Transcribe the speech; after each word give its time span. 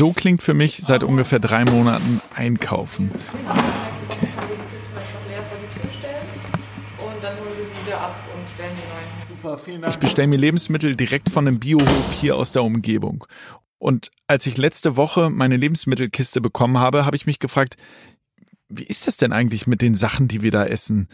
So 0.00 0.14
klingt 0.14 0.42
für 0.42 0.54
mich 0.54 0.78
seit 0.78 1.04
ungefähr 1.04 1.40
drei 1.40 1.66
Monaten 1.66 2.22
Einkaufen. 2.34 3.10
Ich 9.86 9.96
bestelle 9.98 10.28
mir 10.28 10.38
Lebensmittel 10.38 10.96
direkt 10.96 11.28
von 11.28 11.46
einem 11.46 11.60
Biohof 11.60 12.12
hier 12.18 12.36
aus 12.36 12.52
der 12.52 12.64
Umgebung. 12.64 13.26
Und 13.76 14.10
als 14.26 14.46
ich 14.46 14.56
letzte 14.56 14.96
Woche 14.96 15.28
meine 15.28 15.58
Lebensmittelkiste 15.58 16.40
bekommen 16.40 16.78
habe, 16.78 17.04
habe 17.04 17.16
ich 17.16 17.26
mich 17.26 17.38
gefragt, 17.38 17.76
wie 18.70 18.84
ist 18.84 19.06
das 19.06 19.18
denn 19.18 19.34
eigentlich 19.34 19.66
mit 19.66 19.82
den 19.82 19.94
Sachen, 19.94 20.28
die 20.28 20.40
wir 20.40 20.50
da 20.50 20.64
essen? 20.64 21.08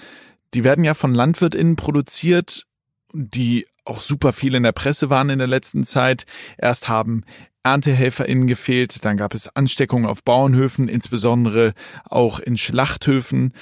Die 0.55 0.63
werden 0.63 0.85
ja 0.85 0.95
von 0.95 1.13
LandwirtInnen 1.13 1.75
produziert, 1.75 2.69
die 3.13 3.67
auch 3.85 4.01
super 4.01 4.33
viel 4.33 4.55
in 4.55 4.63
der 4.63 4.71
Presse 4.71 5.11
waren 5.11 5.31
in 5.31 5.39
der 5.41 5.49
letzten 5.49 5.83
Zeit. 5.83 6.25
Erst 6.57 6.89
haben 6.89 7.25
ErntehelferInnen 7.67 8.47
gefehlt, 8.47 9.05
dann 9.05 9.17
gab 9.17 9.35
es 9.35 9.55
Ansteckungen 9.57 10.07
auf 10.07 10.23
Bauernhöfen, 10.23 10.89
insbesondere 10.89 11.75
auch 12.05 12.39
in 12.39 12.57
Schlachthöfen. 12.57 13.53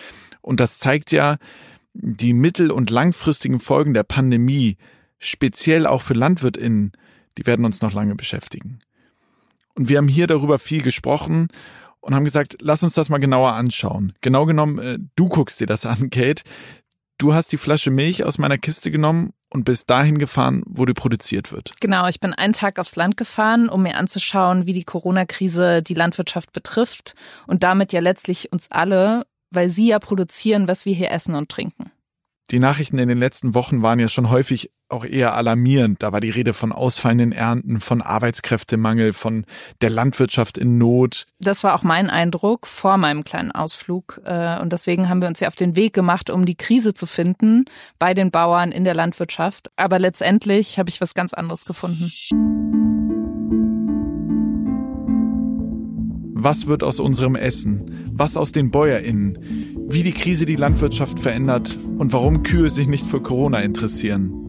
Und 0.42 0.60
das 0.60 0.78
zeigt 0.78 1.10
ja, 1.10 1.36
die 1.94 2.34
mittel- 2.34 2.70
und 2.70 2.90
langfristigen 2.90 3.60
Folgen 3.60 3.94
der 3.94 4.02
Pandemie, 4.02 4.76
speziell 5.18 5.86
auch 5.86 6.02
für 6.02 6.14
LandwirtInnen, 6.14 6.92
die 7.38 7.46
werden 7.46 7.64
uns 7.64 7.80
noch 7.80 7.94
lange 7.94 8.14
beschäftigen. 8.14 8.80
Und 9.74 9.88
wir 9.88 9.96
haben 9.96 10.08
hier 10.08 10.26
darüber 10.26 10.58
viel 10.58 10.82
gesprochen 10.82 11.48
und 12.00 12.14
haben 12.14 12.24
gesagt, 12.24 12.58
lass 12.60 12.82
uns 12.82 12.94
das 12.94 13.08
mal 13.08 13.18
genauer 13.18 13.54
anschauen. 13.54 14.12
Genau 14.20 14.44
genommen, 14.44 14.78
äh, 14.78 14.98
du 15.16 15.28
guckst 15.28 15.60
dir 15.60 15.66
das 15.66 15.86
an, 15.86 16.10
Kate. 16.10 16.42
Du 17.16 17.32
hast 17.32 17.50
die 17.52 17.56
Flasche 17.56 17.90
Milch 17.90 18.22
aus 18.22 18.36
meiner 18.36 18.58
Kiste 18.58 18.90
genommen 18.90 19.32
und 19.54 19.64
bist 19.64 19.88
dahin 19.88 20.18
gefahren, 20.18 20.62
wo 20.66 20.84
die 20.84 20.92
produziert 20.92 21.52
wird. 21.52 21.72
Genau, 21.80 22.08
ich 22.08 22.18
bin 22.18 22.34
einen 22.34 22.52
Tag 22.52 22.80
aufs 22.80 22.96
Land 22.96 23.16
gefahren, 23.16 23.68
um 23.68 23.84
mir 23.84 23.96
anzuschauen, 23.96 24.66
wie 24.66 24.72
die 24.72 24.82
Corona-Krise 24.82 25.80
die 25.80 25.94
Landwirtschaft 25.94 26.52
betrifft 26.52 27.14
und 27.46 27.62
damit 27.62 27.92
ja 27.92 28.00
letztlich 28.00 28.52
uns 28.52 28.70
alle, 28.70 29.24
weil 29.50 29.70
sie 29.70 29.86
ja 29.86 30.00
produzieren, 30.00 30.66
was 30.66 30.84
wir 30.84 30.94
hier 30.94 31.12
essen 31.12 31.36
und 31.36 31.48
trinken. 31.48 31.92
Die 32.50 32.58
Nachrichten 32.58 32.98
in 32.98 33.08
den 33.08 33.18
letzten 33.18 33.54
Wochen 33.54 33.80
waren 33.80 34.00
ja 34.00 34.08
schon 34.08 34.28
häufig 34.28 34.70
auch 34.94 35.04
eher 35.04 35.34
alarmierend. 35.34 36.02
Da 36.02 36.12
war 36.12 36.20
die 36.20 36.30
Rede 36.30 36.54
von 36.54 36.72
ausfallenden 36.72 37.32
Ernten, 37.32 37.80
von 37.80 38.00
Arbeitskräftemangel, 38.00 39.12
von 39.12 39.44
der 39.82 39.90
Landwirtschaft 39.90 40.56
in 40.56 40.78
Not. 40.78 41.26
Das 41.40 41.64
war 41.64 41.74
auch 41.74 41.82
mein 41.82 42.08
Eindruck 42.08 42.66
vor 42.66 42.96
meinem 42.96 43.24
kleinen 43.24 43.50
Ausflug. 43.50 44.20
Äh, 44.24 44.60
und 44.60 44.72
deswegen 44.72 45.08
haben 45.08 45.20
wir 45.20 45.28
uns 45.28 45.40
ja 45.40 45.48
auf 45.48 45.56
den 45.56 45.76
Weg 45.76 45.92
gemacht, 45.92 46.30
um 46.30 46.46
die 46.46 46.54
Krise 46.54 46.94
zu 46.94 47.06
finden 47.06 47.64
bei 47.98 48.14
den 48.14 48.30
Bauern 48.30 48.72
in 48.72 48.84
der 48.84 48.94
Landwirtschaft. 48.94 49.70
Aber 49.76 49.98
letztendlich 49.98 50.78
habe 50.78 50.88
ich 50.88 51.00
was 51.00 51.14
ganz 51.14 51.34
anderes 51.34 51.66
gefunden. 51.66 52.10
Was 56.36 56.66
wird 56.66 56.82
aus 56.82 57.00
unserem 57.00 57.36
Essen? 57.36 58.04
Was 58.12 58.36
aus 58.36 58.52
den 58.52 58.70
BäuerInnen? 58.70 59.38
Wie 59.88 60.02
die 60.02 60.12
Krise 60.12 60.46
die 60.46 60.56
Landwirtschaft 60.56 61.18
verändert 61.18 61.78
und 61.98 62.12
warum 62.12 62.42
Kühe 62.42 62.70
sich 62.70 62.86
nicht 62.86 63.06
für 63.06 63.22
Corona 63.22 63.60
interessieren. 63.60 64.43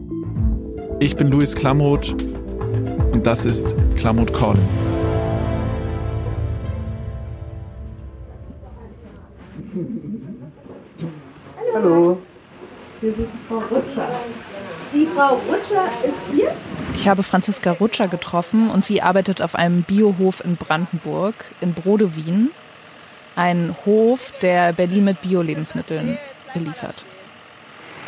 Ich 0.98 1.14
bin 1.14 1.30
Luis 1.30 1.54
Klamroth 1.54 2.12
und 3.12 3.26
das 3.26 3.44
ist 3.44 3.74
Klamroth 3.96 4.32
Calling. 4.32 4.66
Hallo. 11.74 12.18
Hier 13.02 13.10
ist 13.10 13.18
Frau 13.46 13.58
Rutscher. 13.58 14.08
Die 14.94 15.06
Frau 15.14 15.34
Rutscher 15.34 15.84
ist 16.02 16.34
hier? 16.34 16.56
Ich 16.94 17.06
habe 17.06 17.22
Franziska 17.22 17.72
Rutscher 17.72 18.08
getroffen 18.08 18.70
und 18.70 18.82
sie 18.82 19.02
arbeitet 19.02 19.42
auf 19.42 19.54
einem 19.54 19.82
Biohof 19.82 20.42
in 20.42 20.56
Brandenburg, 20.56 21.34
in 21.60 21.74
Brodewien. 21.74 22.52
Ein 23.34 23.76
Hof, 23.84 24.32
der 24.40 24.72
Berlin 24.72 25.04
mit 25.04 25.20
Bio-Lebensmitteln 25.20 26.16
beliefert. 26.54 27.04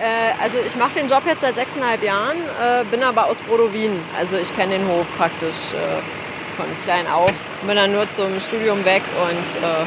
Äh, 0.00 0.40
also 0.42 0.58
ich 0.64 0.76
mache 0.76 0.94
den 0.94 1.08
Job 1.08 1.22
jetzt 1.26 1.40
seit 1.40 1.56
sechseinhalb 1.56 2.02
Jahren, 2.02 2.36
äh, 2.36 2.84
bin 2.84 3.02
aber 3.02 3.26
aus 3.26 3.36
Brodowin. 3.38 3.98
Also 4.18 4.36
ich 4.36 4.54
kenne 4.54 4.78
den 4.78 4.86
Hof 4.86 5.06
praktisch 5.16 5.72
äh, 5.74 6.56
von 6.56 6.66
klein 6.84 7.06
auf. 7.06 7.32
Bin 7.66 7.76
dann 7.76 7.92
nur 7.92 8.08
zum 8.10 8.38
Studium 8.40 8.84
weg 8.84 9.02
und 9.22 9.64
äh, 9.64 9.84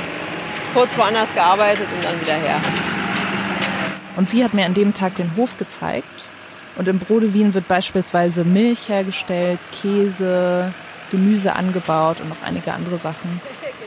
kurz 0.73 0.97
woanders 0.97 1.33
gearbeitet 1.33 1.87
und 1.95 2.03
dann 2.03 2.19
wieder 2.19 2.35
her. 2.35 2.59
Und 4.17 4.29
sie 4.29 4.43
hat 4.43 4.53
mir 4.53 4.65
an 4.65 4.73
dem 4.73 4.93
Tag 4.93 5.15
den 5.15 5.35
Hof 5.37 5.57
gezeigt 5.57 6.25
und 6.75 6.87
in 6.87 6.99
Brodewin 6.99 7.53
wird 7.53 7.67
beispielsweise 7.67 8.43
Milch 8.43 8.89
hergestellt, 8.89 9.59
Käse, 9.71 10.73
Gemüse 11.09 11.55
angebaut 11.55 12.21
und 12.21 12.29
noch 12.29 12.41
einige 12.43 12.73
andere 12.73 12.97
Sachen. 12.97 13.41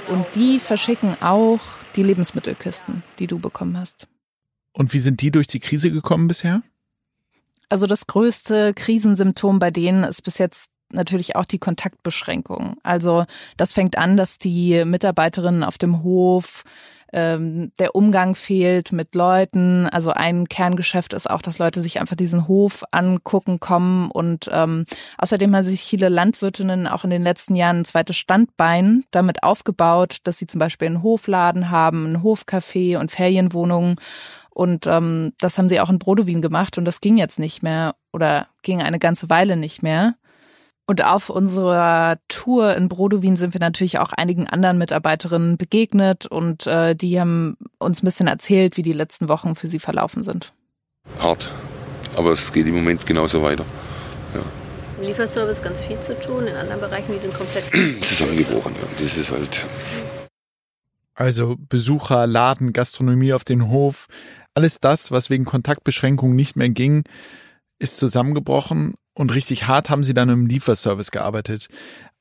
Und 0.09 0.27
die 0.35 0.59
verschicken 0.59 1.17
auch 1.23 1.61
die 1.97 2.03
Lebensmittelkisten, 2.03 3.03
die 3.19 3.27
du 3.27 3.39
bekommen 3.39 3.79
hast. 3.79 4.07
Und 4.75 4.93
wie 4.93 4.99
sind 4.99 5.23
die 5.23 5.31
durch 5.31 5.47
die 5.47 5.61
Krise 5.61 5.91
gekommen 5.91 6.29
bisher? 6.29 6.63
Also 7.69 7.87
das 7.87 8.07
größte 8.07 8.75
Krisensymptom 8.75 9.59
bei 9.59 9.71
denen 9.71 10.05
ist 10.05 10.23
bis 10.23 10.39
jetzt 10.39 10.71
natürlich 10.93 11.37
auch 11.37 11.45
die 11.45 11.59
Kontaktbeschränkung. 11.59 12.77
Also 12.83 13.25
das 13.57 13.73
fängt 13.73 13.97
an, 13.97 14.17
dass 14.17 14.39
die 14.39 14.85
Mitarbeiterinnen 14.85 15.65
auf 15.65 15.79
dem 15.79 16.03
Hof 16.03 16.65
ähm, 17.15 17.73
der 17.79 17.95
Umgang 17.95 18.35
fehlt 18.35 18.93
mit 18.93 19.15
Leuten. 19.15 19.87
Also 19.89 20.11
ein 20.11 20.49
Kerngeschäft 20.49 21.13
ist 21.15 21.31
auch, 21.31 21.41
dass 21.41 21.59
Leute 21.59 21.81
sich 21.81 22.01
einfach 22.01 22.17
diesen 22.17 22.49
Hof 22.49 22.85
angucken 22.91 23.61
kommen. 23.61 24.11
Und 24.11 24.51
ähm, 24.53 24.85
außerdem 25.19 25.55
haben 25.55 25.65
sich 25.65 25.83
viele 25.83 26.09
Landwirtinnen 26.09 26.89
auch 26.89 27.05
in 27.05 27.11
den 27.11 27.23
letzten 27.23 27.55
Jahren 27.55 27.81
ein 27.81 27.85
zweites 27.85 28.17
Standbein 28.17 29.05
damit 29.13 29.45
aufgebaut, 29.45 30.19
dass 30.25 30.39
sie 30.39 30.49
zum 30.49 30.59
Beispiel 30.59 30.87
einen 30.87 31.05
Hofladen 31.05 31.71
haben, 31.71 32.05
ein 32.05 32.23
Hofcafé 32.23 32.99
und 32.99 33.13
Ferienwohnungen. 33.13 33.95
Und 34.55 34.87
ähm, 34.87 35.33
das 35.41 35.59
haben 35.59 35.69
sie 35.69 35.81
auch 35.81 35.91
in 35.91 35.99
Brodowin 35.99 36.41
gemacht 36.41 36.79
und 36.79 36.85
das 36.85 37.01
ging 37.01 37.19
jetzt 37.19 37.39
nicht 37.39 37.63
mehr 37.63 37.97
oder 38.13 38.47
ging 38.63 38.81
eine 38.81 38.99
ganze 38.99 39.29
Weile 39.29 39.57
nicht 39.57 39.83
mehr. 39.83 40.15
Und 40.87 41.03
auf 41.03 41.31
unserer 41.31 42.19
Tour 42.29 42.77
in 42.77 42.89
Brodowin 42.89 43.37
sind 43.37 43.55
wir 43.55 43.61
natürlich 43.61 43.99
auch 43.99 44.13
einigen 44.13 44.47
anderen 44.47 44.79
Mitarbeiterinnen 44.79 45.57
begegnet 45.57 46.27
und 46.27 46.67
äh, 46.67 46.95
die 46.95 47.19
haben 47.19 47.57
uns 47.79 48.03
ein 48.03 48.07
bisschen 48.07 48.27
erzählt, 48.27 48.77
wie 48.77 48.83
die 48.83 48.93
letzten 48.93 49.29
Wochen 49.29 49.57
für 49.57 49.67
sie 49.67 49.79
verlaufen 49.79 50.23
sind. 50.23 50.53
Hart, 51.19 51.51
aber 52.17 52.33
es 52.33 52.53
geht 52.53 52.67
im 52.67 52.75
Moment 52.75 53.07
genauso 53.07 53.43
weiter. 53.43 53.65
Ja. 54.35 54.43
Im 54.99 55.09
Lieferservice 55.09 55.63
ganz 55.63 55.81
viel 55.81 55.99
zu 56.01 56.19
tun, 56.21 56.47
in 56.47 56.55
anderen 56.55 56.81
Bereichen, 56.81 57.13
die 57.13 57.19
sind 57.19 57.35
komplett 57.35 57.65
zusammengebrochen. 58.05 58.75
Ja. 58.75 59.03
Das 59.03 59.17
ist 59.17 59.31
halt. 59.31 59.67
Also 61.15 61.57
Besucher, 61.59 62.27
Laden, 62.27 62.73
Gastronomie 62.73 63.33
auf 63.33 63.45
den 63.45 63.69
Hof, 63.69 64.07
alles 64.55 64.81
das, 64.81 65.11
was 65.11 65.31
wegen 65.31 65.45
Kontaktbeschränkungen 65.45 66.37
nicht 66.37 66.57
mehr 66.57 66.71
ging, 66.71 67.05
ist 67.79 67.97
zusammengebrochen 67.97 68.95
und 69.15 69.35
richtig 69.35 69.67
hart 69.67 69.91
haben 69.91 70.05
sie 70.05 70.15
dann 70.15 70.29
im 70.29 70.47
Lieferservice 70.47 71.11
gearbeitet. 71.11 71.69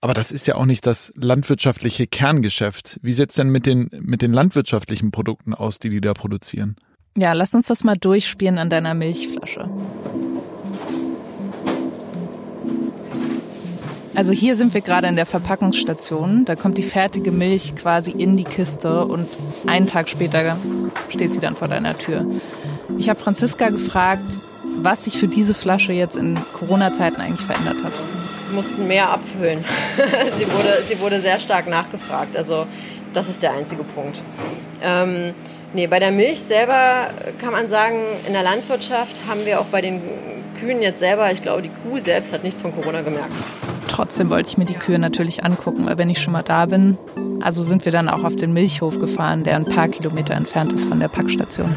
Aber 0.01 0.13
das 0.13 0.31
ist 0.31 0.47
ja 0.47 0.55
auch 0.55 0.65
nicht 0.65 0.85
das 0.85 1.13
landwirtschaftliche 1.15 2.07
Kerngeschäft. 2.07 2.99
Wie 3.01 3.13
sieht's 3.13 3.35
denn 3.35 3.49
mit 3.49 3.65
den, 3.65 3.89
mit 4.01 4.21
den 4.21 4.33
landwirtschaftlichen 4.33 5.11
Produkten 5.11 5.53
aus, 5.53 5.79
die 5.79 5.89
die 5.89 6.01
da 6.01 6.13
produzieren? 6.13 6.75
Ja, 7.15 7.33
lass 7.33 7.53
uns 7.53 7.67
das 7.67 7.83
mal 7.83 7.95
durchspielen 7.95 8.57
an 8.57 8.69
deiner 8.69 8.93
Milchflasche. 8.95 9.69
Also 14.15 14.31
hier 14.31 14.55
sind 14.55 14.73
wir 14.73 14.81
gerade 14.81 15.07
in 15.07 15.15
der 15.15 15.25
Verpackungsstation. 15.25 16.45
Da 16.45 16.55
kommt 16.55 16.77
die 16.77 16.83
fertige 16.83 17.31
Milch 17.31 17.75
quasi 17.75 18.11
in 18.11 18.37
die 18.37 18.43
Kiste 18.43 19.05
und 19.05 19.27
einen 19.65 19.87
Tag 19.87 20.07
später 20.07 20.57
steht 21.09 21.33
sie 21.33 21.39
dann 21.39 21.55
vor 21.55 21.67
deiner 21.67 21.97
Tür. 21.97 22.25
Ich 22.97 23.09
habe 23.09 23.19
Franziska 23.19 23.69
gefragt, 23.69 24.39
was 24.77 25.05
sich 25.05 25.17
für 25.17 25.27
diese 25.27 25.53
Flasche 25.53 25.93
jetzt 25.93 26.15
in 26.15 26.37
Corona-Zeiten 26.53 27.21
eigentlich 27.21 27.45
verändert 27.45 27.77
hat. 27.83 27.93
Wir 28.49 28.55
mussten 28.55 28.87
mehr 28.87 29.09
abfüllen. 29.09 29.65
sie, 30.37 30.45
wurde, 30.45 30.83
sie 30.87 30.99
wurde 30.99 31.19
sehr 31.19 31.39
stark 31.39 31.67
nachgefragt. 31.67 32.37
Also 32.37 32.67
das 33.13 33.29
ist 33.29 33.41
der 33.41 33.53
einzige 33.53 33.83
Punkt. 33.83 34.21
Ähm, 34.83 35.33
nee, 35.73 35.87
bei 35.87 35.99
der 35.99 36.11
Milch 36.11 36.41
selber 36.41 37.09
kann 37.39 37.51
man 37.51 37.67
sagen, 37.67 37.97
in 38.27 38.33
der 38.33 38.43
Landwirtschaft 38.43 39.21
haben 39.27 39.45
wir 39.45 39.59
auch 39.59 39.65
bei 39.65 39.81
den 39.81 40.01
Kühen 40.59 40.81
jetzt 40.83 40.99
selber, 40.99 41.31
ich 41.31 41.41
glaube, 41.41 41.63
die 41.63 41.69
Kuh 41.69 41.97
selbst 41.97 42.31
hat 42.31 42.43
nichts 42.43 42.61
von 42.61 42.75
Corona 42.75 43.01
gemerkt. 43.01 43.33
Trotzdem 43.87 44.29
wollte 44.29 44.49
ich 44.49 44.57
mir 44.57 44.65
die 44.65 44.73
Kühe 44.73 44.99
natürlich 44.99 45.43
angucken, 45.43 45.85
weil 45.85 45.97
wenn 45.97 46.09
ich 46.09 46.21
schon 46.21 46.33
mal 46.33 46.43
da 46.43 46.65
bin, 46.65 46.97
also 47.41 47.63
sind 47.63 47.85
wir 47.85 47.91
dann 47.91 48.09
auch 48.09 48.23
auf 48.23 48.35
den 48.35 48.53
Milchhof 48.53 48.99
gefahren, 48.99 49.43
der 49.43 49.55
ein 49.55 49.65
paar 49.65 49.87
Kilometer 49.87 50.33
entfernt 50.33 50.73
ist 50.73 50.85
von 50.85 50.99
der 50.99 51.09
Packstation. 51.09 51.75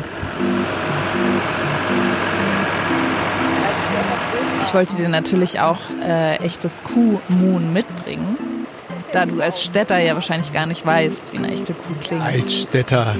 Ich 4.63 4.75
wollte 4.75 4.97
dir 4.97 5.09
natürlich 5.09 5.61
auch 5.61 5.79
äh, 6.03 6.37
echtes 6.37 6.83
Kuh-Moon 6.83 7.73
mitbringen, 7.73 8.37
da 9.13 9.27
du 9.27 9.41
als 9.41 9.63
Städter 9.63 9.99
ja 9.99 10.15
wahrscheinlich 10.15 10.53
gar 10.53 10.67
nicht 10.67 10.85
weißt, 10.85 11.33
wie 11.33 11.39
eine 11.39 11.53
echte 11.53 11.73
Kuh 11.73 11.95
klingt. 12.01 12.23
Altstädter, 12.23 13.15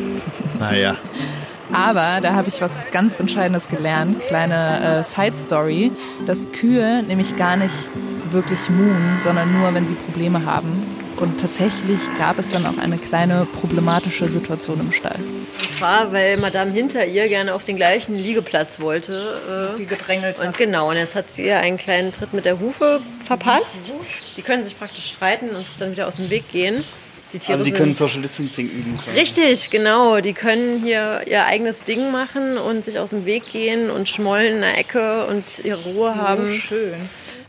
naja. 0.59 0.97
Aber 1.73 2.21
da 2.21 2.35
habe 2.35 2.49
ich 2.49 2.61
was 2.61 2.87
ganz 2.93 3.15
Entscheidendes 3.15 3.69
gelernt, 3.69 4.21
kleine 4.29 4.99
äh, 4.99 5.03
Side-Story, 5.03 5.93
dass 6.27 6.51
Kühe 6.53 7.03
nämlich 7.03 7.37
gar 7.37 7.57
nicht 7.57 7.75
wirklich 8.33 8.69
moon, 8.69 9.21
sondern 9.25 9.53
nur, 9.59 9.75
wenn 9.75 9.87
sie 9.87 9.95
Probleme 9.95 10.45
haben. 10.45 10.87
Und 11.17 11.41
tatsächlich 11.41 11.99
gab 12.19 12.39
es 12.39 12.51
dann 12.51 12.67
auch 12.67 12.77
eine 12.77 12.99
kleine 12.99 13.47
problematische 13.59 14.29
Situation 14.29 14.81
im 14.81 14.93
Stall. 14.93 15.17
Und 15.19 15.79
zwar, 15.79 16.13
weil 16.13 16.37
Madame 16.37 16.73
hinter 16.73 17.07
ihr 17.07 17.29
gerne 17.29 17.55
auf 17.55 17.65
den 17.65 17.77
gleichen 17.77 18.17
Liegeplatz 18.17 18.81
wollte. 18.81 19.71
Äh, 19.73 19.75
sie 19.75 19.87
gedrängelt 19.87 20.39
hat. 20.39 20.47
Und 20.47 20.59
genau, 20.59 20.91
und 20.91 20.97
jetzt 20.97 21.15
hat 21.15 21.31
sie 21.31 21.47
ihr 21.47 21.59
einen 21.59 21.79
kleinen 21.79 22.13
Tritt 22.13 22.35
mit 22.35 22.45
der 22.45 22.61
Hufe 22.61 23.01
verpasst. 23.25 23.93
Die 24.37 24.43
können 24.43 24.63
sich 24.63 24.79
praktisch 24.79 25.09
streiten 25.09 25.51
und 25.51 25.67
sich 25.67 25.79
dann 25.79 25.93
wieder 25.93 26.07
aus 26.07 26.17
dem 26.17 26.29
Weg 26.29 26.51
gehen. 26.51 26.85
Die 27.33 27.41
also 27.51 27.65
die 27.65 27.73
können 27.73 27.93
Social 27.93 28.23
Distancing 28.23 28.69
üben. 28.69 28.99
Quasi. 29.03 29.19
Richtig, 29.19 29.71
genau. 29.71 30.21
Die 30.21 30.33
können 30.33 30.83
hier 30.83 31.23
ihr 31.27 31.45
eigenes 31.45 31.83
Ding 31.83 32.11
machen 32.13 32.57
und 32.57 32.85
sich 32.85 32.99
aus 32.99 33.11
dem 33.11 33.25
Weg 33.25 33.51
gehen 33.51 33.91
und 33.91 34.09
schmollen 34.09 34.57
in 34.57 34.61
der 34.61 34.79
Ecke 34.79 35.27
und 35.27 35.45
ihre 35.65 35.83
Ruhe 35.83 36.13
so 36.13 36.17
haben. 36.17 36.55
schön. 36.61 36.95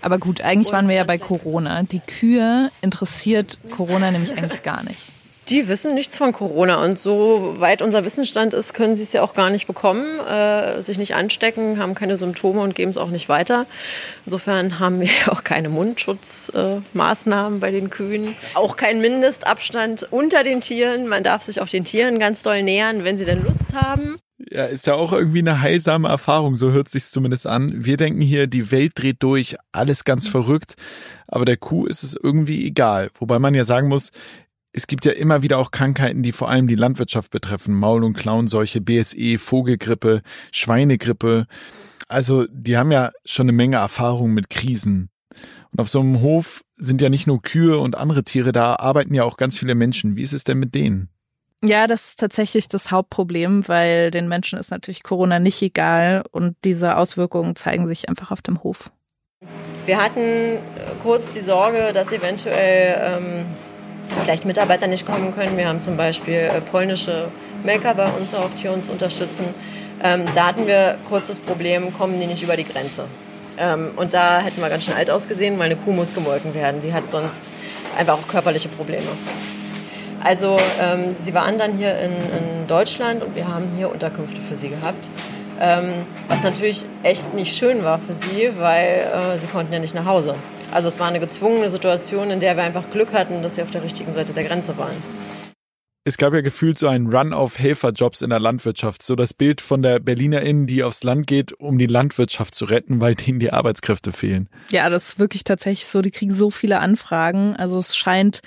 Aber 0.01 0.17
gut, 0.17 0.41
eigentlich 0.41 0.71
waren 0.71 0.87
wir 0.87 0.95
ja 0.95 1.03
bei 1.03 1.17
Corona. 1.17 1.83
Die 1.83 1.99
Kühe 1.99 2.71
interessiert 2.81 3.57
Corona 3.71 4.11
nämlich 4.11 4.31
eigentlich 4.31 4.63
gar 4.63 4.83
nicht. 4.83 5.01
Die 5.49 5.69
wissen 5.69 5.93
nichts 5.93 6.17
von 6.17 6.33
Corona 6.33 6.83
und 6.83 6.99
so 6.99 7.55
weit 7.57 7.81
unser 7.81 8.03
Wissensstand 8.03 8.53
ist, 8.53 8.73
können 8.73 8.97
sie 8.97 9.03
es 9.03 9.13
ja 9.13 9.21
auch 9.21 9.33
gar 9.33 9.49
nicht 9.49 9.65
bekommen, 9.65 10.19
äh, 10.19 10.81
sich 10.81 10.97
nicht 10.97 11.15
anstecken, 11.15 11.79
haben 11.79 11.95
keine 11.95 12.17
Symptome 12.17 12.59
und 12.59 12.75
geben 12.75 12.91
es 12.91 12.97
auch 12.97 13.07
nicht 13.07 13.29
weiter. 13.29 13.65
Insofern 14.25 14.79
haben 14.79 14.99
wir 14.99 15.09
auch 15.27 15.45
keine 15.45 15.69
Mundschutzmaßnahmen 15.69 17.59
äh, 17.59 17.61
bei 17.61 17.71
den 17.71 17.89
Kühen, 17.89 18.35
auch 18.55 18.75
kein 18.75 18.99
Mindestabstand 18.99 20.11
unter 20.11 20.43
den 20.43 20.59
Tieren. 20.59 21.07
Man 21.07 21.23
darf 21.23 21.43
sich 21.43 21.61
auch 21.61 21.69
den 21.69 21.85
Tieren 21.85 22.19
ganz 22.19 22.43
doll 22.43 22.61
nähern, 22.61 23.05
wenn 23.05 23.17
sie 23.17 23.25
denn 23.25 23.41
Lust 23.41 23.73
haben. 23.73 24.17
Ja, 24.39 24.65
ist 24.65 24.85
ja 24.85 24.93
auch 24.93 25.13
irgendwie 25.13 25.39
eine 25.39 25.61
heilsame 25.61 26.07
Erfahrung, 26.07 26.57
so 26.57 26.71
hört 26.71 26.89
sich's 26.89 27.11
zumindest 27.11 27.47
an. 27.47 27.83
Wir 27.85 27.97
denken 27.97 28.21
hier, 28.21 28.45
die 28.45 28.71
Welt 28.71 28.93
dreht 28.95 29.23
durch, 29.23 29.55
alles 29.71 30.03
ganz 30.03 30.27
verrückt, 30.27 30.75
aber 31.27 31.43
der 31.43 31.57
Kuh 31.57 31.85
ist 31.85 32.03
es 32.03 32.15
irgendwie 32.15 32.67
egal. 32.67 33.09
Wobei 33.17 33.39
man 33.39 33.55
ja 33.55 33.63
sagen 33.63 33.87
muss, 33.87 34.11
es 34.73 34.85
gibt 34.85 35.05
ja 35.05 35.11
immer 35.13 35.41
wieder 35.41 35.57
auch 35.57 35.71
Krankheiten, 35.71 36.21
die 36.21 36.31
vor 36.31 36.49
allem 36.49 36.67
die 36.67 36.75
Landwirtschaft 36.75 37.31
betreffen. 37.31 37.73
Maul- 37.73 38.03
und 38.03 38.13
Klauenseuche, 38.13 38.79
BSE, 38.79 39.39
Vogelgrippe, 39.39 40.21
Schweinegrippe. 40.51 41.47
Also 42.07 42.45
die 42.51 42.77
haben 42.77 42.91
ja 42.91 43.09
schon 43.25 43.45
eine 43.45 43.53
Menge 43.53 43.77
Erfahrung 43.77 44.35
mit 44.35 44.51
Krisen. 44.51 45.09
Und 45.71 45.81
auf 45.81 45.89
so 45.89 45.99
einem 45.99 46.21
Hof 46.21 46.63
sind 46.75 47.01
ja 47.01 47.09
nicht 47.09 47.25
nur 47.25 47.41
Kühe 47.41 47.79
und 47.79 47.97
andere 47.97 48.23
Tiere, 48.23 48.51
da 48.51 48.75
arbeiten 48.75 49.15
ja 49.15 49.23
auch 49.23 49.37
ganz 49.37 49.57
viele 49.57 49.73
Menschen. 49.73 50.15
Wie 50.15 50.21
ist 50.21 50.33
es 50.33 50.43
denn 50.43 50.59
mit 50.59 50.75
denen? 50.75 51.09
Ja, 51.63 51.87
das 51.87 52.09
ist 52.09 52.19
tatsächlich 52.19 52.67
das 52.67 52.91
Hauptproblem, 52.91 53.67
weil 53.67 54.11
den 54.11 54.27
Menschen 54.27 54.59
ist 54.59 54.69
natürlich 54.69 55.01
Corona 55.01 55.39
nicht 55.39 55.61
egal 55.61 56.23
und 56.31 56.55
diese 56.63 56.97
Auswirkungen 56.97 57.55
zeigen 57.55 57.87
sich 57.87 58.09
einfach 58.09 58.31
auf 58.31 58.41
dem 58.43 58.63
Hof. 58.63 58.91
Wir 59.87 60.01
hatten 60.01 60.59
kurz 61.01 61.29
die 61.29 61.41
Sorge, 61.41 61.93
dass 61.93 62.11
eventuell 62.11 62.99
ähm, 63.01 63.45
vielleicht 64.21 64.45
Mitarbeiter 64.45 64.85
nicht 64.87 65.05
kommen 65.05 65.33
können. 65.33 65.57
Wir 65.57 65.67
haben 65.67 65.79
zum 65.79 65.97
Beispiel 65.97 66.35
äh, 66.35 66.61
polnische 66.61 67.29
Melker 67.63 67.95
bei 67.95 68.09
uns 68.11 68.35
auch, 68.35 68.49
die 68.61 68.67
uns 68.67 68.89
unterstützen. 68.89 69.45
Ähm, 70.03 70.25
da 70.35 70.47
hatten 70.47 70.67
wir 70.67 70.99
kurz 71.09 71.27
das 71.27 71.39
Problem, 71.39 71.91
kommen 71.93 72.19
die 72.19 72.27
nicht 72.27 72.43
über 72.43 72.55
die 72.55 72.65
Grenze. 72.65 73.05
Ähm, 73.57 73.91
und 73.95 74.13
da 74.13 74.41
hätten 74.41 74.61
wir 74.61 74.69
ganz 74.69 74.83
schön 74.83 74.93
alt 74.93 75.09
ausgesehen, 75.09 75.57
weil 75.57 75.71
eine 75.71 75.75
Kuh 75.75 75.91
muss 75.91 76.13
gemolken 76.13 76.53
werden. 76.53 76.81
Die 76.81 76.93
hat 76.93 77.09
sonst 77.09 77.51
einfach 77.97 78.13
auch 78.13 78.27
körperliche 78.27 78.69
Probleme. 78.69 79.07
Also 80.23 80.57
ähm, 80.81 81.15
sie 81.23 81.33
waren 81.33 81.57
dann 81.57 81.77
hier 81.77 81.97
in, 81.99 82.11
in, 82.11 82.67
Deutschland 82.67 83.23
und 83.23 83.35
wir 83.35 83.47
haben 83.47 83.63
hier 83.77 83.89
Unterkünfte 83.89 84.41
für 84.41 84.55
sie 84.55 84.69
gehabt. 84.69 85.07
Ähm, 85.59 86.05
was 86.27 86.43
natürlich 86.43 86.83
echt 87.03 87.33
nicht 87.33 87.55
schön 87.55 87.83
war 87.83 87.99
für 87.99 88.13
sie, 88.13 88.51
weil 88.57 89.07
äh, 89.35 89.39
sie 89.39 89.47
konnten 89.47 89.71
ja 89.71 89.79
nicht 89.79 89.95
nach 89.95 90.05
Hause. 90.05 90.35
Also 90.71 90.89
es 90.89 90.99
war 90.99 91.07
eine 91.07 91.19
gezwungene 91.19 91.69
Situation, 91.69 92.29
in 92.29 92.39
der 92.39 92.57
wir 92.57 92.63
einfach 92.63 92.89
Glück 92.91 93.13
hatten, 93.13 93.41
dass 93.41 93.55
sie 93.55 93.61
auf 93.61 93.71
der 93.71 93.83
richtigen 93.83 94.13
Seite 94.13 94.33
der 94.33 94.43
Grenze 94.43 94.77
waren. 94.77 94.95
Es 96.07 96.15
gab 96.15 96.33
ja 96.33 96.39
gefühlt 96.39 96.77
so 96.77 96.87
einen 96.87 97.13
Run 97.13 97.33
auf 97.33 97.59
Helferjobs 97.59 98.21
in 98.21 98.29
der 98.29 98.39
Landwirtschaft. 98.39 99.03
So 99.03 99.17
das 99.17 99.33
Bild 99.33 99.59
von 99.59 99.81
der 99.81 99.99
Berlinerin, 99.99 100.65
die 100.65 100.81
aufs 100.81 101.03
Land 101.03 101.27
geht, 101.27 101.51
um 101.51 101.77
die 101.77 101.85
Landwirtschaft 101.85 102.55
zu 102.55 102.63
retten, 102.63 103.01
weil 103.01 103.15
denen 103.15 103.41
die 103.41 103.51
Arbeitskräfte 103.51 104.13
fehlen. 104.13 104.47
Ja, 104.71 104.89
das 104.89 105.09
ist 105.09 105.19
wirklich 105.19 105.43
tatsächlich 105.43 105.87
so. 105.87 106.01
Die 106.01 106.11
kriegen 106.11 106.33
so 106.33 106.49
viele 106.49 106.79
Anfragen. 106.79 107.57
Also 107.57 107.77
es 107.77 107.93
scheint 107.97 108.39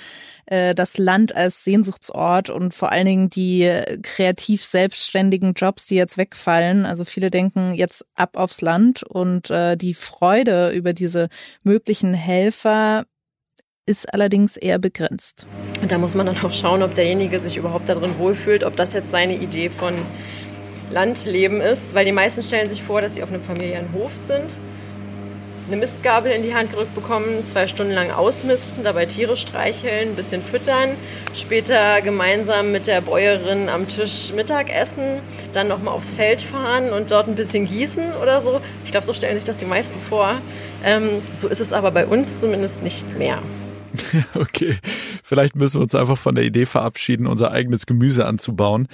äh, 0.46 0.74
das 0.74 0.96
Land 0.96 1.36
als 1.36 1.62
Sehnsuchtsort 1.62 2.48
und 2.48 2.72
vor 2.72 2.92
allen 2.92 3.04
Dingen 3.04 3.28
die 3.28 3.70
kreativ 4.02 4.64
selbstständigen 4.64 5.52
Jobs, 5.52 5.84
die 5.84 5.96
jetzt 5.96 6.16
wegfallen. 6.16 6.86
Also 6.86 7.04
viele 7.04 7.30
denken 7.30 7.74
jetzt 7.74 8.06
ab 8.14 8.38
aufs 8.38 8.62
Land 8.62 9.02
und 9.02 9.50
äh, 9.50 9.76
die 9.76 9.92
Freude 9.92 10.70
über 10.70 10.94
diese 10.94 11.28
möglichen 11.62 12.14
Helfer 12.14 13.04
ist 13.90 14.12
allerdings 14.14 14.56
eher 14.56 14.78
begrenzt. 14.78 15.46
Und 15.82 15.90
da 15.90 15.98
muss 15.98 16.14
man 16.14 16.26
dann 16.26 16.38
auch 16.44 16.52
schauen, 16.52 16.82
ob 16.82 16.94
derjenige 16.94 17.40
sich 17.40 17.56
überhaupt 17.56 17.88
darin 17.88 18.18
wohlfühlt, 18.18 18.62
ob 18.62 18.76
das 18.76 18.92
jetzt 18.92 19.10
seine 19.10 19.36
Idee 19.36 19.68
von 19.68 19.94
Landleben 20.90 21.60
ist, 21.60 21.94
weil 21.94 22.04
die 22.04 22.12
meisten 22.12 22.42
stellen 22.42 22.68
sich 22.68 22.82
vor, 22.82 23.00
dass 23.00 23.14
sie 23.14 23.22
auf 23.22 23.30
einem 23.30 23.42
Familienhof 23.42 24.16
sind 24.16 24.50
eine 25.70 25.80
Mistgabel 25.80 26.32
in 26.32 26.42
die 26.42 26.54
Hand 26.54 26.72
gerückt 26.72 26.94
bekommen, 26.94 27.46
zwei 27.46 27.68
Stunden 27.68 27.92
lang 27.92 28.10
ausmisten, 28.10 28.82
dabei 28.82 29.06
Tiere 29.06 29.36
streicheln, 29.36 30.10
ein 30.10 30.16
bisschen 30.16 30.42
füttern, 30.42 30.90
später 31.34 32.00
gemeinsam 32.02 32.72
mit 32.72 32.88
der 32.88 33.00
Bäuerin 33.00 33.68
am 33.68 33.86
Tisch 33.86 34.32
Mittagessen, 34.34 35.20
dann 35.52 35.68
nochmal 35.68 35.94
aufs 35.94 36.12
Feld 36.12 36.42
fahren 36.42 36.90
und 36.92 37.10
dort 37.10 37.28
ein 37.28 37.36
bisschen 37.36 37.66
gießen 37.66 38.14
oder 38.20 38.40
so. 38.40 38.60
Ich 38.84 38.90
glaube, 38.90 39.06
so 39.06 39.12
stellen 39.12 39.36
sich 39.36 39.44
das 39.44 39.58
die 39.58 39.64
meisten 39.64 39.98
vor. 40.08 40.40
Ähm, 40.84 41.22
so 41.34 41.46
ist 41.46 41.60
es 41.60 41.72
aber 41.72 41.90
bei 41.92 42.06
uns 42.06 42.40
zumindest 42.40 42.82
nicht 42.82 43.16
mehr. 43.16 43.40
Okay, 44.34 44.78
vielleicht 45.22 45.56
müssen 45.56 45.76
wir 45.76 45.82
uns 45.82 45.94
einfach 45.94 46.18
von 46.18 46.34
der 46.34 46.44
Idee 46.44 46.66
verabschieden, 46.66 47.26
unser 47.26 47.50
eigenes 47.52 47.86
Gemüse 47.86 48.26
anzubauen 48.26 48.88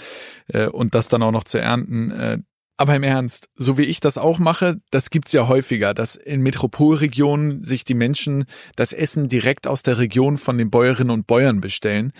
äh, 0.49 0.67
und 0.67 0.95
das 0.95 1.09
dann 1.09 1.23
auch 1.23 1.33
noch 1.33 1.45
zu 1.45 1.59
ernten. 1.59 2.11
Äh, 2.11 2.39
aber 2.79 2.95
im 2.95 3.03
Ernst, 3.03 3.49
so 3.57 3.79
wie 3.79 3.85
ich 3.85 4.01
das 4.01 4.19
auch 4.19 4.39
mache, 4.39 4.81
das 4.91 5.09
gibt's 5.09 5.33
ja 5.33 5.49
häufiger, 5.49 5.95
dass 5.95 6.15
in 6.15 6.43
Metropolregionen 6.43 7.63
sich 7.63 7.85
die 7.85 7.95
Menschen 7.95 8.45
das 8.77 8.93
Essen 8.93 9.29
direkt 9.29 9.67
aus 9.67 9.83
der 9.83 9.99
Region 9.99 10.37
von 10.37 10.59
den 10.59 10.71
Bäuerinnen 10.71 11.11
und 11.11 11.27
Bäuern 11.27 11.63
bestellen. 11.63 12.13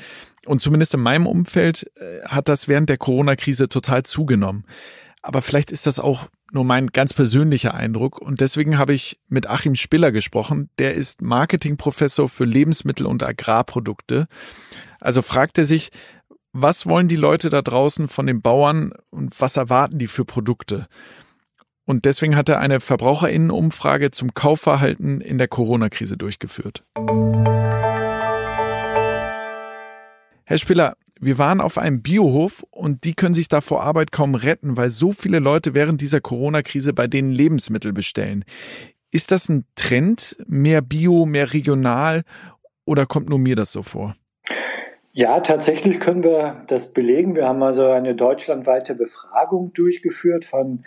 Und 0.47 0.63
zumindest 0.63 0.95
in 0.95 1.01
meinem 1.01 1.27
Umfeld 1.27 1.91
äh, 1.97 2.27
hat 2.27 2.49
das 2.49 2.69
während 2.69 2.89
der 2.89 2.97
Corona-Krise 2.97 3.69
total 3.69 4.05
zugenommen. 4.05 4.65
Aber 5.21 5.43
vielleicht 5.43 5.71
ist 5.71 5.87
das 5.87 5.99
auch 5.99 6.29
nur 6.53 6.65
mein 6.65 6.89
ganz 6.89 7.13
persönlicher 7.13 7.75
Eindruck. 7.75 8.21
Und 8.21 8.41
deswegen 8.41 8.79
habe 8.79 8.95
ich 8.95 9.19
mit 9.29 9.49
Achim 9.49 9.75
Spiller 9.75 10.13
gesprochen. 10.13 10.71
Der 10.79 10.95
ist 10.95 11.23
Marketingprofessor 11.23 12.29
für 12.29 12.45
Lebensmittel 12.45 13.07
und 13.07 13.23
Agrarprodukte. 13.23 14.27
Also 15.01 15.23
fragt 15.23 15.59
er 15.59 15.67
sich, 15.67 15.91
was 16.53 16.87
wollen 16.87 17.09
die 17.09 17.17
Leute 17.17 17.51
da 17.51 17.63
draußen 17.63 18.09
von 18.09 18.27
den 18.27 18.41
Bauern 18.41 18.93
und 19.11 19.39
was 19.41 19.57
erwarten 19.57 19.99
die 19.99 20.07
für 20.07 20.25
Produkte? 20.25 20.87
Und 21.85 22.05
deswegen 22.05 22.35
hat 22.35 22.49
er 22.49 22.59
eine 22.59 22.81
Verbraucherinnenumfrage 22.81 24.11
zum 24.11 24.35
Kaufverhalten 24.35 25.21
in 25.21 25.39
der 25.39 25.49
Corona-Krise 25.49 26.17
durchgeführt. 26.17 26.83
Herr 30.45 30.59
Spiller, 30.59 30.97
wir 31.21 31.39
waren 31.39 31.61
auf 31.61 31.79
einem 31.79 32.03
Biohof 32.03 32.65
und 32.71 33.05
die 33.05 33.15
können 33.15 33.35
sich 33.35 33.49
da 33.49 33.61
vor 33.61 33.83
Arbeit 33.83 34.13
kaum 34.13 34.35
retten, 34.35 34.77
weil 34.77 34.91
so 34.91 35.13
viele 35.13 35.39
Leute 35.39 35.75
während 35.75 36.01
dieser 36.01 36.21
Corona-Krise 36.21 36.93
bei 36.93 37.07
denen 37.07 37.31
Lebensmittel 37.31 37.93
bestellen. 37.93 38.45
Ist 39.11 39.31
das 39.31 39.49
ein 39.49 39.65
Trend, 39.77 40.37
mehr 40.47 40.83
Bio, 40.83 41.25
mehr 41.25 41.53
regional 41.53 42.23
oder 42.85 43.07
kommt 43.07 43.29
nur 43.29 43.39
mir 43.39 43.57
das 43.57 43.73
so 43.73 43.83
vor? 43.83 44.15
Ja, 45.13 45.41
tatsächlich 45.41 45.99
können 46.01 46.23
wir 46.23 46.65
das 46.67 46.93
belegen. 46.93 47.35
Wir 47.35 47.47
haben 47.47 47.63
also 47.63 47.87
eine 47.87 48.15
deutschlandweite 48.15 48.95
Befragung 48.95 49.73
durchgeführt 49.73 50.45
von 50.45 50.85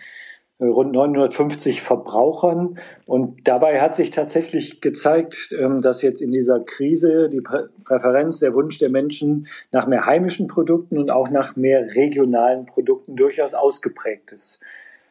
rund 0.60 0.92
950 0.92 1.82
Verbrauchern. 1.82 2.80
Und 3.06 3.48
dabei 3.48 3.82
hat 3.82 3.96
sich 3.96 4.12
tatsächlich 4.12 4.82
gezeigt, 4.82 5.56
ähm, 5.58 5.82
dass 5.82 6.02
jetzt 6.02 6.22
in 6.22 6.32
dieser 6.32 6.60
Krise 6.60 7.30
die 7.30 7.42
Präferenz, 7.42 8.40
der 8.40 8.54
Wunsch 8.54 8.78
der 8.80 8.90
Menschen 8.90 9.48
nach 9.72 9.88
mehr 9.88 10.06
heimischen 10.06 10.48
Produkten 10.48 10.98
und 10.98 11.10
auch 11.10 11.30
nach 11.30 11.56
mehr 11.56 11.96
regionalen 11.96 12.66
Produkten 12.66 13.16
durchaus 13.16 13.54
ausgeprägt 13.54 14.32
ist. 14.32 14.60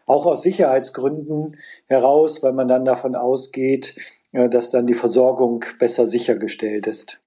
Auch 0.06 0.26
aus 0.26 0.42
Sicherheitsgründen 0.42 1.56
heraus, 1.86 2.42
weil 2.42 2.52
man 2.52 2.68
dann 2.68 2.84
davon 2.84 3.14
ausgeht, 3.14 3.94
äh, 4.32 4.48
dass 4.48 4.70
dann 4.70 4.86
die 4.86 4.94
Versorgung 4.94 5.64
besser 5.78 6.06
sichergestellt 6.06 6.86
ist. 6.86 7.20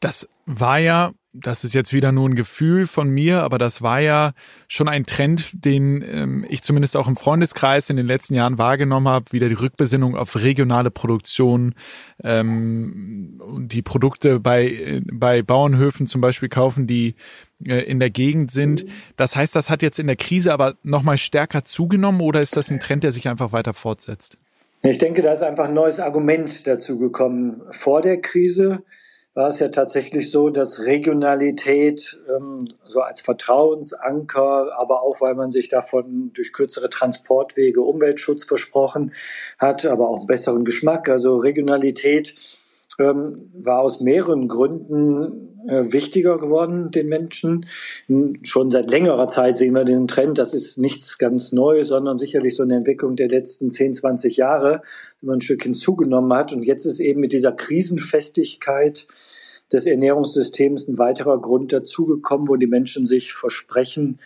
Das 0.00 0.28
war 0.46 0.78
ja, 0.78 1.12
das 1.32 1.62
ist 1.62 1.74
jetzt 1.74 1.92
wieder 1.92 2.10
nur 2.10 2.28
ein 2.28 2.34
Gefühl 2.34 2.86
von 2.86 3.08
mir, 3.08 3.42
aber 3.42 3.58
das 3.58 3.82
war 3.82 4.00
ja 4.00 4.32
schon 4.66 4.88
ein 4.88 5.06
Trend, 5.06 5.64
den 5.64 6.02
ähm, 6.02 6.46
ich 6.48 6.62
zumindest 6.62 6.96
auch 6.96 7.06
im 7.06 7.16
Freundeskreis 7.16 7.90
in 7.90 7.96
den 7.96 8.06
letzten 8.06 8.34
Jahren 8.34 8.58
wahrgenommen 8.58 9.08
habe, 9.08 9.30
wieder 9.32 9.48
die 9.48 9.54
Rückbesinnung 9.54 10.16
auf 10.16 10.36
regionale 10.36 10.90
Produktion, 10.90 11.74
ähm, 12.24 13.40
die 13.66 13.82
Produkte 13.82 14.40
bei, 14.40 15.02
bei 15.12 15.42
Bauernhöfen 15.42 16.06
zum 16.06 16.20
Beispiel 16.20 16.48
kaufen, 16.48 16.86
die 16.86 17.14
äh, 17.66 17.80
in 17.82 18.00
der 18.00 18.10
Gegend 18.10 18.50
sind. 18.50 18.86
Das 19.16 19.36
heißt, 19.36 19.54
das 19.54 19.70
hat 19.70 19.82
jetzt 19.82 19.98
in 19.98 20.06
der 20.06 20.16
Krise 20.16 20.52
aber 20.52 20.74
nochmal 20.82 21.18
stärker 21.18 21.64
zugenommen 21.64 22.22
oder 22.22 22.40
ist 22.40 22.56
das 22.56 22.70
ein 22.70 22.80
Trend, 22.80 23.04
der 23.04 23.12
sich 23.12 23.28
einfach 23.28 23.52
weiter 23.52 23.74
fortsetzt? 23.74 24.38
Ich 24.82 24.96
denke, 24.96 25.20
da 25.20 25.32
ist 25.34 25.42
einfach 25.42 25.66
ein 25.66 25.74
neues 25.74 26.00
Argument 26.00 26.66
dazu 26.66 26.98
gekommen 26.98 27.60
vor 27.70 28.00
der 28.00 28.20
Krise 28.20 28.82
war 29.34 29.48
es 29.48 29.60
ja 29.60 29.68
tatsächlich 29.68 30.30
so, 30.30 30.50
dass 30.50 30.80
Regionalität 30.80 32.20
ähm, 32.28 32.68
so 32.84 33.00
als 33.00 33.20
Vertrauensanker, 33.20 34.76
aber 34.76 35.02
auch 35.02 35.20
weil 35.20 35.34
man 35.34 35.52
sich 35.52 35.68
davon 35.68 36.32
durch 36.34 36.52
kürzere 36.52 36.90
Transportwege 36.90 37.80
Umweltschutz 37.80 38.44
versprochen 38.44 39.12
hat, 39.58 39.84
aber 39.84 40.08
auch 40.08 40.26
besseren 40.26 40.64
Geschmack. 40.64 41.08
Also 41.08 41.36
Regionalität 41.36 42.34
ähm, 42.98 43.50
war 43.54 43.80
aus 43.80 44.00
mehreren 44.00 44.48
Gründen 44.48 45.50
äh, 45.68 45.92
wichtiger 45.92 46.38
geworden 46.38 46.90
den 46.90 47.08
Menschen. 47.08 47.66
Schon 48.42 48.70
seit 48.70 48.90
längerer 48.90 49.28
Zeit 49.28 49.56
sehen 49.56 49.74
wir 49.74 49.84
den 49.84 50.08
Trend, 50.08 50.38
das 50.38 50.54
ist 50.54 50.78
nichts 50.78 51.18
ganz 51.18 51.52
Neues, 51.52 51.88
sondern 51.88 52.18
sicherlich 52.18 52.56
so 52.56 52.62
eine 52.62 52.76
Entwicklung 52.76 53.16
der 53.16 53.28
letzten 53.28 53.70
10, 53.70 53.94
20 53.94 54.36
Jahre, 54.36 54.82
die 55.20 55.26
man 55.26 55.38
ein 55.38 55.40
Stück 55.42 55.62
hinzugenommen 55.62 56.32
hat. 56.32 56.52
Und 56.52 56.62
jetzt 56.62 56.86
ist 56.86 57.00
eben 57.00 57.20
mit 57.20 57.32
dieser 57.32 57.52
Krisenfestigkeit 57.52 59.06
des 59.72 59.86
Ernährungssystems 59.86 60.88
ein 60.88 60.98
weiterer 60.98 61.40
Grund 61.40 61.72
dazugekommen, 61.72 62.48
wo 62.48 62.56
die 62.56 62.66
Menschen 62.66 63.06
sich 63.06 63.32
versprechen, 63.32 64.18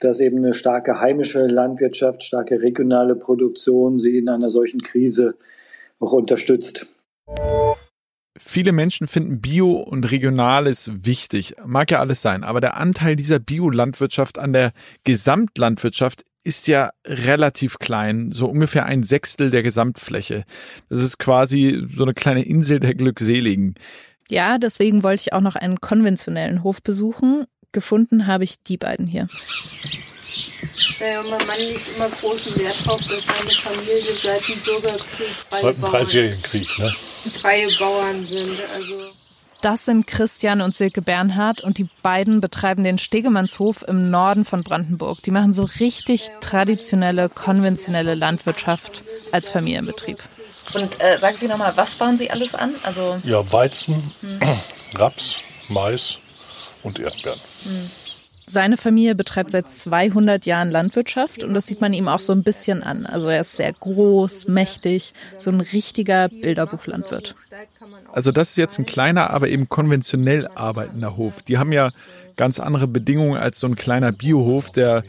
dass 0.00 0.20
eben 0.20 0.38
eine 0.38 0.54
starke 0.54 1.00
heimische 1.00 1.46
Landwirtschaft, 1.46 2.22
starke 2.22 2.62
regionale 2.62 3.16
Produktion 3.16 3.98
sie 3.98 4.18
in 4.18 4.28
einer 4.28 4.50
solchen 4.50 4.80
Krise 4.80 5.34
auch 5.98 6.12
unterstützt. 6.12 6.86
Viele 8.40 8.72
Menschen 8.72 9.08
finden 9.08 9.40
Bio 9.40 9.72
und 9.72 10.10
Regionales 10.10 10.90
wichtig. 10.92 11.56
Mag 11.64 11.90
ja 11.90 12.00
alles 12.00 12.22
sein. 12.22 12.44
Aber 12.44 12.60
der 12.60 12.76
Anteil 12.76 13.16
dieser 13.16 13.38
Biolandwirtschaft 13.38 14.38
an 14.38 14.52
der 14.52 14.72
Gesamtlandwirtschaft 15.04 16.24
ist 16.44 16.66
ja 16.66 16.90
relativ 17.04 17.78
klein. 17.78 18.32
So 18.32 18.46
ungefähr 18.46 18.86
ein 18.86 19.02
Sechstel 19.02 19.50
der 19.50 19.62
Gesamtfläche. 19.62 20.44
Das 20.88 21.00
ist 21.00 21.18
quasi 21.18 21.86
so 21.92 22.04
eine 22.04 22.14
kleine 22.14 22.44
Insel 22.44 22.80
der 22.80 22.94
Glückseligen. 22.94 23.74
Ja, 24.30 24.58
deswegen 24.58 25.02
wollte 25.02 25.22
ich 25.26 25.32
auch 25.32 25.40
noch 25.40 25.56
einen 25.56 25.80
konventionellen 25.80 26.62
Hof 26.62 26.82
besuchen. 26.82 27.44
Gefunden 27.72 28.26
habe 28.26 28.44
ich 28.44 28.62
die 28.62 28.78
beiden 28.78 29.06
hier. 29.06 29.28
Naja, 31.00 31.22
mein 31.22 31.46
Mann 31.46 31.58
legt 31.58 31.96
immer 31.96 32.08
großen 32.08 32.56
Wert 32.56 32.76
darauf, 32.84 33.00
dass 33.00 33.24
seine 33.24 33.50
Familie 33.50 34.14
seit 34.22 34.48
dem 34.48 34.58
Bürgerkrieg 34.60 35.28
freie 35.48 35.62
seit 35.62 35.76
dem 35.76 35.82
Dreißigjährigen 35.82 36.42
Krieg, 36.42 36.78
ne? 36.78 36.94
freie 37.40 37.68
Bauern 37.78 38.26
sind. 38.26 38.60
Also 38.72 39.12
das 39.60 39.86
sind 39.86 40.06
Christian 40.06 40.60
und 40.60 40.74
Silke 40.76 41.02
Bernhard 41.02 41.62
und 41.62 41.78
die 41.78 41.88
beiden 42.02 42.40
betreiben 42.40 42.84
den 42.84 42.98
Stegemannshof 42.98 43.84
im 43.88 44.08
Norden 44.08 44.44
von 44.44 44.62
Brandenburg. 44.62 45.20
Die 45.24 45.32
machen 45.32 45.52
so 45.52 45.68
richtig 45.80 46.30
traditionelle, 46.40 47.28
konventionelle 47.28 48.14
Landwirtschaft 48.14 49.02
als 49.32 49.50
Familienbetrieb. 49.50 50.18
Und 50.74 51.02
äh, 51.02 51.18
sagen 51.18 51.38
Sie 51.40 51.48
nochmal, 51.48 51.72
was 51.74 51.96
bauen 51.96 52.16
Sie 52.16 52.30
alles 52.30 52.54
an? 52.54 52.76
Also 52.84 53.18
ja, 53.24 53.50
Weizen, 53.50 54.12
hm. 54.20 54.38
Raps, 54.94 55.40
Mais 55.68 56.20
und 56.84 57.00
Erdbeeren. 57.00 57.40
Hm. 57.64 57.90
Seine 58.48 58.76
Familie 58.76 59.14
betreibt 59.14 59.50
seit 59.50 59.68
200 59.68 60.46
Jahren 60.46 60.70
Landwirtschaft 60.70 61.42
und 61.42 61.52
das 61.52 61.66
sieht 61.66 61.80
man 61.80 61.92
ihm 61.92 62.08
auch 62.08 62.20
so 62.20 62.32
ein 62.32 62.42
bisschen 62.42 62.82
an. 62.82 63.04
Also 63.04 63.28
er 63.28 63.42
ist 63.42 63.56
sehr 63.56 63.72
groß, 63.72 64.48
mächtig, 64.48 65.12
so 65.36 65.50
ein 65.50 65.60
richtiger 65.60 66.28
Bilderbuchlandwirt. 66.28 67.34
Also 68.12 68.32
das 68.32 68.50
ist 68.50 68.56
jetzt 68.56 68.78
ein 68.78 68.86
kleiner, 68.86 69.30
aber 69.30 69.48
eben 69.48 69.68
konventionell 69.68 70.48
arbeitender 70.54 71.16
Hof. 71.16 71.42
Die 71.42 71.58
haben 71.58 71.72
ja 71.72 71.90
ganz 72.36 72.58
andere 72.58 72.88
Bedingungen 72.88 73.36
als 73.36 73.60
so 73.60 73.66
ein 73.66 73.76
kleiner 73.76 74.12
Biohof, 74.12 74.70
der 74.70 75.04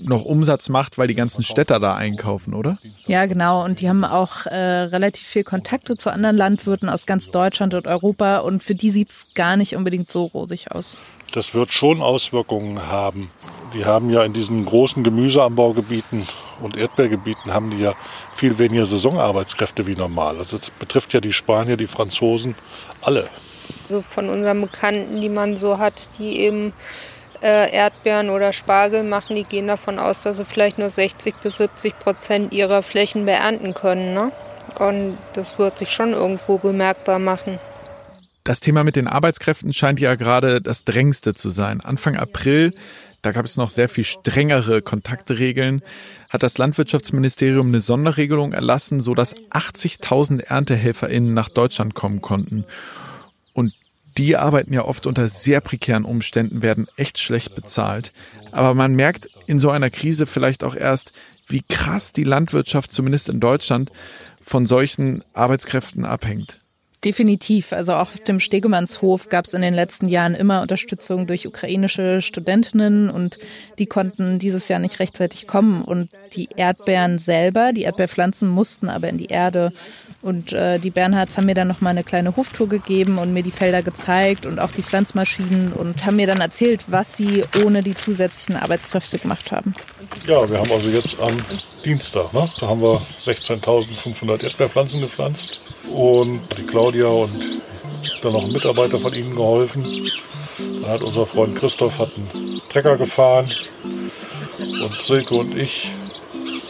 noch 0.00 0.24
Umsatz 0.24 0.68
macht, 0.68 0.98
weil 0.98 1.08
die 1.08 1.14
ganzen 1.14 1.42
Städter 1.42 1.78
da 1.80 1.94
einkaufen, 1.94 2.52
oder? 2.52 2.78
Ja, 3.06 3.26
genau. 3.26 3.64
Und 3.64 3.80
die 3.80 3.88
haben 3.88 4.04
auch 4.04 4.46
äh, 4.46 4.56
relativ 4.56 5.24
viel 5.24 5.44
Kontakte 5.44 5.96
zu 5.96 6.10
anderen 6.12 6.36
Landwirten 6.36 6.88
aus 6.88 7.06
ganz 7.06 7.30
Deutschland 7.30 7.74
und 7.74 7.86
Europa. 7.86 8.38
Und 8.38 8.62
für 8.62 8.74
die 8.74 8.90
sieht 8.90 9.10
es 9.10 9.26
gar 9.34 9.56
nicht 9.56 9.76
unbedingt 9.76 10.10
so 10.10 10.24
rosig 10.24 10.72
aus 10.72 10.98
das 11.32 11.54
wird 11.54 11.72
schon 11.72 12.02
Auswirkungen 12.02 12.86
haben. 12.86 13.30
Die 13.74 13.84
haben 13.84 14.10
ja 14.10 14.24
in 14.24 14.32
diesen 14.32 14.64
großen 14.64 15.04
Gemüseanbaugebieten 15.04 16.26
und 16.60 16.76
Erdbeergebieten 16.76 17.52
haben 17.52 17.70
die 17.70 17.78
ja 17.78 17.94
viel 18.34 18.58
weniger 18.58 18.86
Saisonarbeitskräfte 18.86 19.86
wie 19.86 19.94
normal. 19.94 20.38
Also 20.38 20.56
das 20.56 20.70
betrifft 20.70 21.12
ja 21.12 21.20
die 21.20 21.32
Spanier, 21.32 21.76
die 21.76 21.86
Franzosen, 21.86 22.54
alle. 23.02 23.28
Also 23.84 24.02
von 24.02 24.30
unseren 24.30 24.62
Bekannten, 24.62 25.20
die 25.20 25.28
man 25.28 25.58
so 25.58 25.78
hat, 25.78 25.94
die 26.18 26.40
eben 26.40 26.72
äh, 27.42 27.70
Erdbeeren 27.70 28.30
oder 28.30 28.52
Spargel 28.52 29.02
machen, 29.02 29.36
die 29.36 29.44
gehen 29.44 29.68
davon 29.68 29.98
aus, 29.98 30.22
dass 30.22 30.38
sie 30.38 30.44
vielleicht 30.44 30.78
nur 30.78 30.90
60 30.90 31.34
bis 31.42 31.58
70 31.58 31.98
Prozent 31.98 32.52
ihrer 32.52 32.82
Flächen 32.82 33.26
beernten 33.26 33.74
können. 33.74 34.14
Ne? 34.14 34.32
Und 34.78 35.18
das 35.34 35.58
wird 35.58 35.78
sich 35.78 35.90
schon 35.90 36.14
irgendwo 36.14 36.58
bemerkbar 36.58 37.18
machen. 37.18 37.58
Das 38.48 38.60
Thema 38.60 38.82
mit 38.82 38.96
den 38.96 39.08
Arbeitskräften 39.08 39.74
scheint 39.74 40.00
ja 40.00 40.14
gerade 40.14 40.62
das 40.62 40.84
drängendste 40.84 41.34
zu 41.34 41.50
sein. 41.50 41.82
Anfang 41.82 42.16
April, 42.16 42.72
da 43.20 43.32
gab 43.32 43.44
es 43.44 43.58
noch 43.58 43.68
sehr 43.68 43.90
viel 43.90 44.04
strengere 44.04 44.80
Kontaktregeln, 44.80 45.82
hat 46.30 46.42
das 46.42 46.56
Landwirtschaftsministerium 46.56 47.66
eine 47.66 47.82
Sonderregelung 47.82 48.54
erlassen, 48.54 49.02
so 49.02 49.14
dass 49.14 49.36
80.000 49.36 50.44
ErntehelferInnen 50.44 51.34
nach 51.34 51.50
Deutschland 51.50 51.92
kommen 51.92 52.22
konnten. 52.22 52.64
Und 53.52 53.74
die 54.16 54.38
arbeiten 54.38 54.72
ja 54.72 54.86
oft 54.86 55.06
unter 55.06 55.28
sehr 55.28 55.60
prekären 55.60 56.06
Umständen, 56.06 56.62
werden 56.62 56.86
echt 56.96 57.18
schlecht 57.18 57.54
bezahlt. 57.54 58.14
Aber 58.50 58.72
man 58.72 58.94
merkt 58.94 59.28
in 59.44 59.58
so 59.58 59.68
einer 59.68 59.90
Krise 59.90 60.24
vielleicht 60.24 60.64
auch 60.64 60.74
erst, 60.74 61.12
wie 61.48 61.64
krass 61.68 62.14
die 62.14 62.24
Landwirtschaft 62.24 62.92
zumindest 62.92 63.28
in 63.28 63.40
Deutschland 63.40 63.92
von 64.40 64.64
solchen 64.64 65.22
Arbeitskräften 65.34 66.06
abhängt. 66.06 66.60
Definitiv. 67.08 67.72
Also 67.72 67.94
auch 67.94 68.00
auf 68.12 68.20
dem 68.20 68.38
Stegemannshof 68.38 69.30
gab 69.30 69.46
es 69.46 69.54
in 69.54 69.62
den 69.62 69.72
letzten 69.72 70.08
Jahren 70.08 70.34
immer 70.34 70.60
Unterstützung 70.60 71.26
durch 71.26 71.46
ukrainische 71.46 72.20
Studentinnen 72.20 73.08
und 73.08 73.38
die 73.78 73.86
konnten 73.86 74.38
dieses 74.38 74.68
Jahr 74.68 74.78
nicht 74.78 75.00
rechtzeitig 75.00 75.46
kommen. 75.46 75.80
Und 75.80 76.10
die 76.34 76.50
Erdbeeren 76.54 77.18
selber, 77.18 77.72
die 77.72 77.84
Erdbeerpflanzen 77.84 78.46
mussten 78.46 78.90
aber 78.90 79.08
in 79.08 79.16
die 79.16 79.28
Erde. 79.28 79.72
Und 80.20 80.52
äh, 80.52 80.78
die 80.78 80.90
Bernhards 80.90 81.38
haben 81.38 81.46
mir 81.46 81.54
dann 81.54 81.68
nochmal 81.68 81.92
eine 81.92 82.04
kleine 82.04 82.36
Hoftour 82.36 82.68
gegeben 82.68 83.16
und 83.16 83.32
mir 83.32 83.42
die 83.42 83.52
Felder 83.52 83.82
gezeigt 83.82 84.44
und 84.44 84.58
auch 84.58 84.72
die 84.72 84.82
Pflanzmaschinen 84.82 85.72
und 85.72 86.04
haben 86.04 86.16
mir 86.16 86.26
dann 86.26 86.42
erzählt, 86.42 86.84
was 86.88 87.16
sie 87.16 87.42
ohne 87.64 87.82
die 87.82 87.94
zusätzlichen 87.94 88.56
Arbeitskräfte 88.56 89.18
gemacht 89.18 89.50
haben. 89.50 89.74
Ja, 90.26 90.46
wir 90.50 90.58
haben 90.58 90.70
also 90.70 90.90
jetzt 90.90 91.18
am 91.20 91.38
Dienstag, 91.86 92.34
ne? 92.34 92.50
da 92.60 92.68
haben 92.68 92.82
wir 92.82 93.00
16.500 93.22 94.44
Erdbeerpflanzen 94.44 95.00
gepflanzt 95.00 95.62
und 95.90 96.40
die 96.56 96.64
Claudia 96.64 97.08
und 97.08 97.60
dann 98.22 98.32
noch 98.32 98.44
ein 98.44 98.52
Mitarbeiter 98.52 98.98
von 98.98 99.14
ihnen 99.14 99.34
geholfen. 99.34 100.10
Dann 100.58 100.90
hat 100.90 101.02
unser 101.02 101.26
Freund 101.26 101.56
Christoph 101.56 101.98
hat 101.98 102.10
einen 102.16 102.60
Trecker 102.68 102.96
gefahren 102.96 103.50
und 104.58 105.02
Silke 105.02 105.34
und 105.34 105.56
ich, 105.56 105.90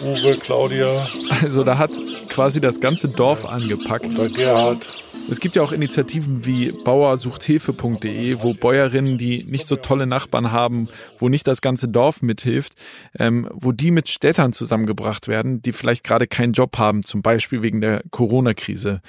Uwe, 0.02 0.36
Claudia. 0.38 1.06
Also 1.42 1.64
da 1.64 1.78
hat 1.78 1.90
quasi 2.28 2.60
das 2.60 2.80
ganze 2.80 3.08
Dorf 3.08 3.44
angepackt. 3.44 4.16
Und 4.18 4.34
Gerhard. 4.34 4.86
Es 5.30 5.40
gibt 5.40 5.56
ja 5.56 5.62
auch 5.62 5.72
Initiativen 5.72 6.46
wie 6.46 6.72
Bauersuchthilfe.de, 6.72 8.40
wo 8.40 8.54
Bäuerinnen, 8.54 9.18
die 9.18 9.44
nicht 9.44 9.66
so 9.66 9.76
tolle 9.76 10.06
Nachbarn 10.06 10.52
haben, 10.52 10.88
wo 11.18 11.28
nicht 11.28 11.46
das 11.46 11.60
ganze 11.60 11.86
Dorf 11.86 12.22
mithilft, 12.22 12.74
ähm, 13.18 13.46
wo 13.52 13.72
die 13.72 13.90
mit 13.90 14.08
Städtern 14.08 14.54
zusammengebracht 14.54 15.28
werden, 15.28 15.60
die 15.60 15.72
vielleicht 15.72 16.02
gerade 16.02 16.26
keinen 16.26 16.54
Job 16.54 16.78
haben, 16.78 17.02
zum 17.02 17.20
Beispiel 17.20 17.60
wegen 17.60 17.82
der 17.82 18.02
Corona-Krise. 18.10 19.02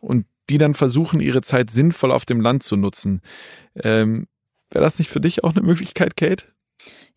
Und 0.00 0.24
die 0.48 0.58
dann 0.58 0.74
versuchen, 0.74 1.20
ihre 1.20 1.42
Zeit 1.42 1.70
sinnvoll 1.70 2.10
auf 2.10 2.24
dem 2.24 2.40
Land 2.40 2.62
zu 2.62 2.76
nutzen. 2.76 3.20
Ähm, 3.74 4.28
Wäre 4.70 4.84
das 4.84 4.98
nicht 4.98 5.10
für 5.10 5.20
dich 5.20 5.44
auch 5.44 5.54
eine 5.54 5.64
Möglichkeit, 5.64 6.16
Kate? 6.16 6.46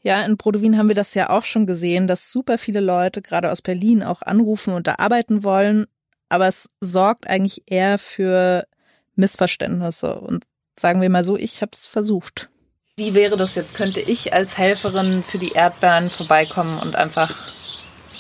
Ja, 0.02 0.24
in 0.24 0.38
Brodowin 0.38 0.78
haben 0.78 0.88
wir 0.88 0.96
das 0.96 1.14
ja 1.14 1.30
auch 1.30 1.44
schon 1.44 1.66
gesehen, 1.66 2.08
dass 2.08 2.32
super 2.32 2.58
viele 2.58 2.80
Leute 2.80 3.22
gerade 3.22 3.52
aus 3.52 3.62
Berlin 3.62 4.04
auch 4.04 4.22
anrufen 4.22 4.74
und 4.74 4.88
da 4.88 4.96
arbeiten 4.98 5.44
wollen 5.44 5.88
aber 6.30 6.48
es 6.48 6.70
sorgt 6.80 7.28
eigentlich 7.28 7.64
eher 7.66 7.98
für 7.98 8.66
Missverständnisse. 9.16 10.16
Und 10.16 10.46
sagen 10.80 11.02
wir 11.02 11.10
mal 11.10 11.24
so, 11.24 11.36
ich 11.36 11.62
habe 11.62 11.72
es 11.74 11.86
versucht. 11.86 12.50
Wie 12.96 13.14
wäre 13.14 13.38
das 13.38 13.56
jetzt? 13.56 13.76
Könnte 13.76 14.02
ich 14.02 14.34
als 14.34 14.58
Helferin 14.58 15.24
für 15.24 15.38
die 15.38 15.52
Erdbeeren 15.54 16.10
vorbeikommen 16.10 16.80
und 16.80 16.96
einfach 16.96 17.34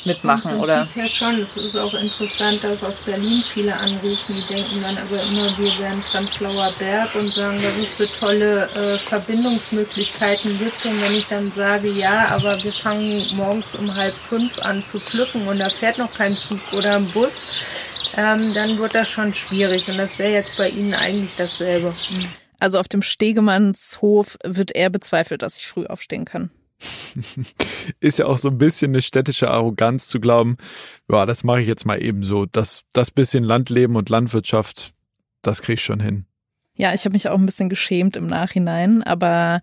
mitmachen, 0.05 0.55
oder? 0.59 0.87
Ja, 0.95 1.07
schon. 1.07 1.39
Es 1.39 1.57
ist 1.57 1.77
auch 1.77 1.93
interessant, 1.93 2.63
dass 2.63 2.83
aus 2.83 2.99
Berlin 2.99 3.43
viele 3.51 3.75
anrufen. 3.75 4.35
Die 4.35 4.53
denken 4.53 4.81
dann 4.81 4.97
aber 4.97 5.21
immer, 5.21 5.57
wir 5.57 5.77
wären 5.79 5.99
Prenzlauer 6.01 6.73
Berg 6.79 7.13
und 7.15 7.27
sagen, 7.27 7.57
was 7.57 7.77
es 7.77 7.93
für 7.95 8.19
tolle 8.19 8.69
äh, 8.75 8.97
Verbindungsmöglichkeiten 8.99 10.57
gibt. 10.59 10.85
Und 10.85 11.01
wenn 11.01 11.15
ich 11.15 11.27
dann 11.27 11.51
sage, 11.51 11.89
ja, 11.89 12.27
aber 12.29 12.61
wir 12.63 12.71
fangen 12.71 13.35
morgens 13.35 13.75
um 13.75 13.93
halb 13.93 14.13
fünf 14.13 14.59
an 14.59 14.83
zu 14.83 14.99
pflücken 14.99 15.47
und 15.47 15.59
da 15.59 15.69
fährt 15.69 15.97
noch 15.97 16.13
kein 16.13 16.35
Zug 16.35 16.59
oder 16.73 16.95
ein 16.95 17.05
Bus, 17.07 17.47
ähm, 18.15 18.53
dann 18.53 18.77
wird 18.77 18.95
das 18.95 19.09
schon 19.09 19.33
schwierig. 19.33 19.87
Und 19.89 19.97
das 19.97 20.19
wäre 20.19 20.31
jetzt 20.31 20.57
bei 20.57 20.69
Ihnen 20.69 20.93
eigentlich 20.93 21.35
dasselbe. 21.35 21.93
Also 22.59 22.79
auf 22.79 22.87
dem 22.87 23.01
Stegemannshof 23.01 24.37
wird 24.43 24.75
eher 24.75 24.89
bezweifelt, 24.89 25.41
dass 25.41 25.57
ich 25.57 25.67
früh 25.67 25.85
aufstehen 25.85 26.25
kann. 26.25 26.49
Ist 27.99 28.19
ja 28.19 28.25
auch 28.25 28.37
so 28.37 28.49
ein 28.49 28.57
bisschen 28.57 28.91
eine 28.91 29.01
städtische 29.01 29.49
Arroganz 29.49 30.07
zu 30.07 30.19
glauben, 30.19 30.57
ja, 31.11 31.25
das 31.25 31.43
mache 31.43 31.61
ich 31.61 31.67
jetzt 31.67 31.85
mal 31.85 32.01
eben 32.01 32.23
so. 32.23 32.45
Das, 32.45 32.83
das 32.93 33.11
bisschen 33.11 33.43
Landleben 33.43 33.95
und 33.95 34.09
Landwirtschaft, 34.09 34.93
das 35.41 35.61
kriege 35.61 35.75
ich 35.75 35.83
schon 35.83 35.99
hin. 35.99 36.25
Ja, 36.75 36.93
ich 36.93 37.03
habe 37.03 37.13
mich 37.13 37.27
auch 37.27 37.37
ein 37.37 37.45
bisschen 37.45 37.67
geschämt 37.67 38.15
im 38.15 38.27
Nachhinein, 38.27 39.03
aber 39.03 39.61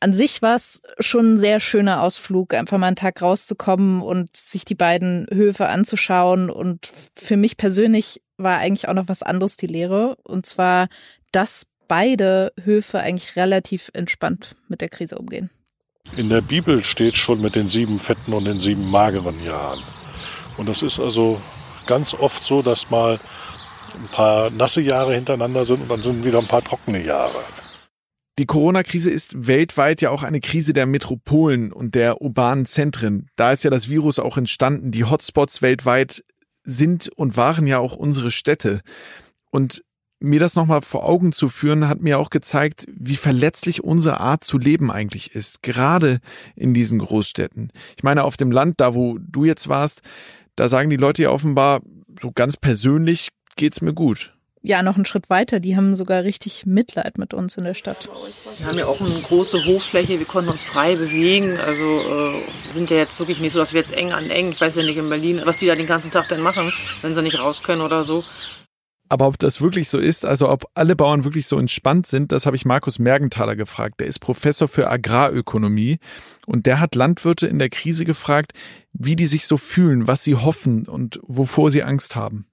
an 0.00 0.12
sich 0.12 0.42
war 0.42 0.54
es 0.54 0.82
schon 0.98 1.34
ein 1.34 1.38
sehr 1.38 1.60
schöner 1.60 2.02
Ausflug, 2.02 2.54
einfach 2.54 2.78
mal 2.78 2.88
einen 2.88 2.96
Tag 2.96 3.22
rauszukommen 3.22 4.02
und 4.02 4.36
sich 4.36 4.64
die 4.64 4.74
beiden 4.74 5.26
Höfe 5.32 5.68
anzuschauen. 5.68 6.50
Und 6.50 6.88
für 7.16 7.36
mich 7.36 7.56
persönlich 7.56 8.20
war 8.36 8.58
eigentlich 8.58 8.88
auch 8.88 8.94
noch 8.94 9.08
was 9.08 9.22
anderes 9.22 9.56
die 9.56 9.66
Lehre. 9.66 10.16
Und 10.24 10.46
zwar, 10.46 10.88
dass 11.32 11.66
beide 11.88 12.52
Höfe 12.62 12.98
eigentlich 13.00 13.36
relativ 13.36 13.90
entspannt 13.94 14.56
mit 14.68 14.80
der 14.80 14.88
Krise 14.88 15.16
umgehen. 15.16 15.50
In 16.16 16.28
der 16.28 16.42
Bibel 16.42 16.84
steht 16.84 17.14
schon 17.14 17.40
mit 17.40 17.54
den 17.54 17.68
sieben 17.68 17.98
fetten 17.98 18.34
und 18.34 18.44
den 18.44 18.58
sieben 18.58 18.90
mageren 18.90 19.42
Jahren. 19.42 19.82
Und 20.58 20.68
das 20.68 20.82
ist 20.82 21.00
also 21.00 21.40
ganz 21.86 22.14
oft 22.14 22.44
so, 22.44 22.62
dass 22.62 22.90
mal 22.90 23.18
ein 23.94 24.08
paar 24.12 24.50
nasse 24.50 24.80
Jahre 24.80 25.14
hintereinander 25.14 25.64
sind 25.64 25.82
und 25.82 25.90
dann 25.90 26.02
sind 26.02 26.24
wieder 26.24 26.38
ein 26.38 26.46
paar 26.46 26.62
trockene 26.62 27.02
Jahre. 27.02 27.42
Die 28.38 28.46
Corona-Krise 28.46 29.10
ist 29.10 29.46
weltweit 29.46 30.00
ja 30.00 30.10
auch 30.10 30.24
eine 30.24 30.40
Krise 30.40 30.72
der 30.72 30.86
Metropolen 30.86 31.72
und 31.72 31.94
der 31.94 32.20
urbanen 32.20 32.66
Zentren. 32.66 33.28
Da 33.36 33.52
ist 33.52 33.62
ja 33.62 33.70
das 33.70 33.88
Virus 33.88 34.18
auch 34.18 34.36
entstanden. 34.36 34.90
Die 34.90 35.04
Hotspots 35.04 35.62
weltweit 35.62 36.24
sind 36.64 37.08
und 37.14 37.36
waren 37.36 37.66
ja 37.66 37.78
auch 37.78 37.94
unsere 37.94 38.32
Städte. 38.32 38.80
Und 39.50 39.84
mir 40.18 40.40
das 40.40 40.56
nochmal 40.56 40.82
vor 40.82 41.08
Augen 41.08 41.32
zu 41.32 41.48
führen, 41.48 41.86
hat 41.86 42.00
mir 42.00 42.18
auch 42.18 42.30
gezeigt, 42.30 42.86
wie 42.88 43.16
verletzlich 43.16 43.84
unsere 43.84 44.18
Art 44.18 44.42
zu 44.42 44.58
leben 44.58 44.90
eigentlich 44.90 45.34
ist, 45.34 45.62
gerade 45.62 46.18
in 46.56 46.74
diesen 46.74 46.98
Großstädten. 46.98 47.70
Ich 47.96 48.02
meine, 48.02 48.24
auf 48.24 48.36
dem 48.36 48.50
Land, 48.50 48.80
da 48.80 48.94
wo 48.94 49.18
du 49.20 49.44
jetzt 49.44 49.68
warst, 49.68 50.02
da 50.56 50.68
sagen 50.68 50.90
die 50.90 50.96
Leute 50.96 51.22
ja 51.22 51.30
offenbar, 51.30 51.82
so 52.20 52.32
ganz 52.32 52.56
persönlich 52.56 53.28
geht's 53.56 53.80
mir 53.80 53.92
gut. 53.92 54.33
Ja, 54.66 54.82
noch 54.82 54.96
einen 54.96 55.04
Schritt 55.04 55.28
weiter. 55.28 55.60
Die 55.60 55.76
haben 55.76 55.94
sogar 55.94 56.24
richtig 56.24 56.64
Mitleid 56.64 57.18
mit 57.18 57.34
uns 57.34 57.58
in 57.58 57.64
der 57.64 57.74
Stadt. 57.74 58.08
Wir 58.56 58.66
haben 58.66 58.78
ja 58.78 58.86
auch 58.86 58.98
eine 58.98 59.20
große 59.20 59.66
Hochfläche. 59.66 60.18
Wir 60.18 60.24
konnten 60.24 60.48
uns 60.48 60.62
frei 60.62 60.96
bewegen. 60.96 61.58
Also 61.58 61.84
äh, 61.84 62.72
sind 62.72 62.88
ja 62.88 62.96
jetzt 62.96 63.18
wirklich 63.18 63.40
nicht 63.40 63.52
so, 63.52 63.58
dass 63.58 63.74
wir 63.74 63.80
jetzt 63.80 63.92
eng 63.92 64.12
an 64.12 64.30
eng. 64.30 64.52
Ich 64.52 64.62
weiß 64.62 64.76
ja 64.76 64.82
nicht 64.82 64.96
in 64.96 65.10
Berlin, 65.10 65.42
was 65.44 65.58
die 65.58 65.66
da 65.66 65.74
den 65.74 65.86
ganzen 65.86 66.10
Tag 66.10 66.28
dann 66.28 66.40
machen, 66.40 66.72
wenn 67.02 67.14
sie 67.14 67.20
nicht 67.20 67.38
raus 67.38 67.62
können 67.62 67.82
oder 67.82 68.04
so. 68.04 68.24
Aber 69.10 69.26
ob 69.26 69.38
das 69.38 69.60
wirklich 69.60 69.90
so 69.90 69.98
ist, 69.98 70.24
also 70.24 70.48
ob 70.48 70.64
alle 70.72 70.96
Bauern 70.96 71.24
wirklich 71.24 71.46
so 71.46 71.58
entspannt 71.58 72.06
sind, 72.06 72.32
das 72.32 72.46
habe 72.46 72.56
ich 72.56 72.64
Markus 72.64 72.98
Mergenthaler 72.98 73.56
gefragt. 73.56 74.00
Der 74.00 74.06
ist 74.06 74.20
Professor 74.20 74.66
für 74.66 74.88
Agrarökonomie 74.88 75.98
und 76.46 76.64
der 76.64 76.80
hat 76.80 76.94
Landwirte 76.94 77.46
in 77.46 77.58
der 77.58 77.68
Krise 77.68 78.06
gefragt, 78.06 78.52
wie 78.94 79.14
die 79.14 79.26
sich 79.26 79.46
so 79.46 79.58
fühlen, 79.58 80.08
was 80.08 80.24
sie 80.24 80.36
hoffen 80.36 80.88
und 80.88 81.20
wovor 81.22 81.70
sie 81.70 81.82
Angst 81.82 82.16
haben. 82.16 82.46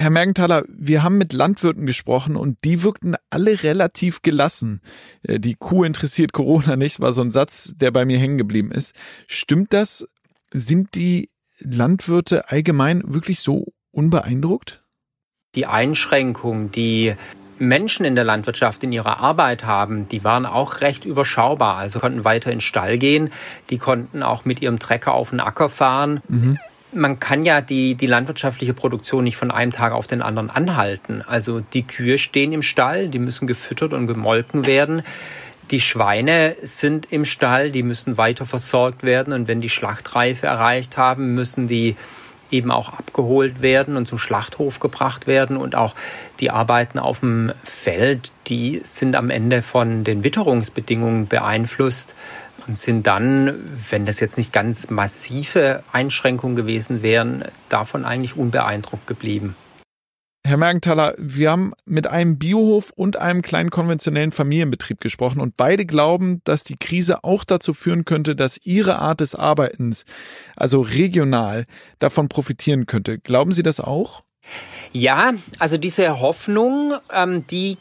Herr 0.00 0.10
Mergenthaler, 0.10 0.62
wir 0.68 1.02
haben 1.02 1.18
mit 1.18 1.32
Landwirten 1.32 1.84
gesprochen 1.84 2.36
und 2.36 2.62
die 2.62 2.84
wirkten 2.84 3.16
alle 3.30 3.64
relativ 3.64 4.22
gelassen. 4.22 4.80
Äh, 5.24 5.40
die 5.40 5.56
Kuh 5.56 5.82
interessiert 5.82 6.32
Corona 6.32 6.76
nicht, 6.76 7.00
war 7.00 7.12
so 7.12 7.20
ein 7.20 7.32
Satz, 7.32 7.72
der 7.74 7.90
bei 7.90 8.04
mir 8.04 8.16
hängen 8.16 8.38
geblieben 8.38 8.70
ist. 8.70 8.94
Stimmt 9.26 9.72
das? 9.72 10.06
Sind 10.52 10.94
die 10.94 11.28
Landwirte 11.58 12.48
allgemein 12.48 13.02
wirklich 13.06 13.40
so 13.40 13.72
unbeeindruckt? 13.90 14.84
Die 15.56 15.66
Einschränkungen, 15.66 16.70
die 16.70 17.16
Menschen 17.58 18.06
in 18.06 18.14
der 18.14 18.22
Landwirtschaft 18.22 18.84
in 18.84 18.92
ihrer 18.92 19.18
Arbeit 19.18 19.64
haben, 19.64 20.08
die 20.08 20.22
waren 20.22 20.46
auch 20.46 20.80
recht 20.80 21.06
überschaubar. 21.06 21.74
Also 21.74 21.98
konnten 21.98 22.24
weiter 22.24 22.52
in 22.52 22.58
den 22.58 22.60
Stall 22.60 22.98
gehen, 22.98 23.30
die 23.68 23.78
konnten 23.78 24.22
auch 24.22 24.44
mit 24.44 24.62
ihrem 24.62 24.78
Trecker 24.78 25.12
auf 25.12 25.30
den 25.30 25.40
Acker 25.40 25.68
fahren. 25.68 26.20
Mhm. 26.28 26.56
Man 26.92 27.20
kann 27.20 27.44
ja 27.44 27.60
die, 27.60 27.94
die 27.94 28.06
landwirtschaftliche 28.06 28.74
Produktion 28.74 29.24
nicht 29.24 29.36
von 29.36 29.50
einem 29.50 29.72
Tag 29.72 29.92
auf 29.92 30.06
den 30.06 30.22
anderen 30.22 30.48
anhalten. 30.48 31.22
Also 31.26 31.60
die 31.60 31.86
Kühe 31.86 32.18
stehen 32.18 32.52
im 32.52 32.62
Stall, 32.62 33.08
die 33.08 33.18
müssen 33.18 33.46
gefüttert 33.46 33.92
und 33.92 34.06
gemolken 34.06 34.66
werden. 34.66 35.02
Die 35.70 35.80
Schweine 35.80 36.56
sind 36.62 37.12
im 37.12 37.26
Stall, 37.26 37.70
die 37.70 37.82
müssen 37.82 38.16
weiter 38.16 38.46
versorgt 38.46 39.02
werden 39.02 39.34
und 39.34 39.48
wenn 39.48 39.60
die 39.60 39.68
Schlachtreife 39.68 40.46
erreicht 40.46 40.96
haben, 40.96 41.34
müssen 41.34 41.66
die 41.66 41.94
eben 42.50 42.70
auch 42.70 42.88
abgeholt 42.88 43.60
werden 43.60 43.96
und 43.96 44.06
zum 44.06 44.18
Schlachthof 44.18 44.80
gebracht 44.80 45.26
werden 45.26 45.56
und 45.56 45.74
auch 45.74 45.94
die 46.40 46.50
Arbeiten 46.50 46.98
auf 46.98 47.20
dem 47.20 47.52
Feld, 47.62 48.32
die 48.46 48.80
sind 48.82 49.16
am 49.16 49.30
Ende 49.30 49.60
von 49.60 50.04
den 50.04 50.24
Witterungsbedingungen 50.24 51.26
beeinflusst 51.26 52.14
und 52.66 52.76
sind 52.76 53.06
dann, 53.06 53.60
wenn 53.90 54.06
das 54.06 54.20
jetzt 54.20 54.36
nicht 54.36 54.52
ganz 54.52 54.90
massive 54.90 55.82
Einschränkungen 55.92 56.56
gewesen 56.56 57.02
wären, 57.02 57.44
davon 57.68 58.04
eigentlich 58.04 58.36
unbeeindruckt 58.36 59.06
geblieben. 59.06 59.56
Herr 60.46 60.56
Mergenthaler, 60.56 61.14
wir 61.18 61.50
haben 61.50 61.72
mit 61.84 62.06
einem 62.06 62.38
Biohof 62.38 62.90
und 62.96 63.18
einem 63.18 63.42
kleinen 63.42 63.68
konventionellen 63.68 64.32
Familienbetrieb 64.32 64.98
gesprochen 64.98 65.40
und 65.40 65.58
beide 65.58 65.84
glauben, 65.84 66.40
dass 66.44 66.64
die 66.64 66.78
Krise 66.78 67.22
auch 67.22 67.44
dazu 67.44 67.74
führen 67.74 68.06
könnte, 68.06 68.34
dass 68.34 68.58
ihre 68.64 68.98
Art 68.98 69.20
des 69.20 69.34
Arbeitens, 69.34 70.06
also 70.56 70.80
regional, 70.80 71.66
davon 71.98 72.28
profitieren 72.28 72.86
könnte. 72.86 73.18
Glauben 73.18 73.52
Sie 73.52 73.62
das 73.62 73.78
auch? 73.78 74.22
Ja, 74.92 75.34
also 75.58 75.76
diese 75.76 76.20
Hoffnung, 76.20 76.94
ähm, 77.12 77.46
die 77.46 77.76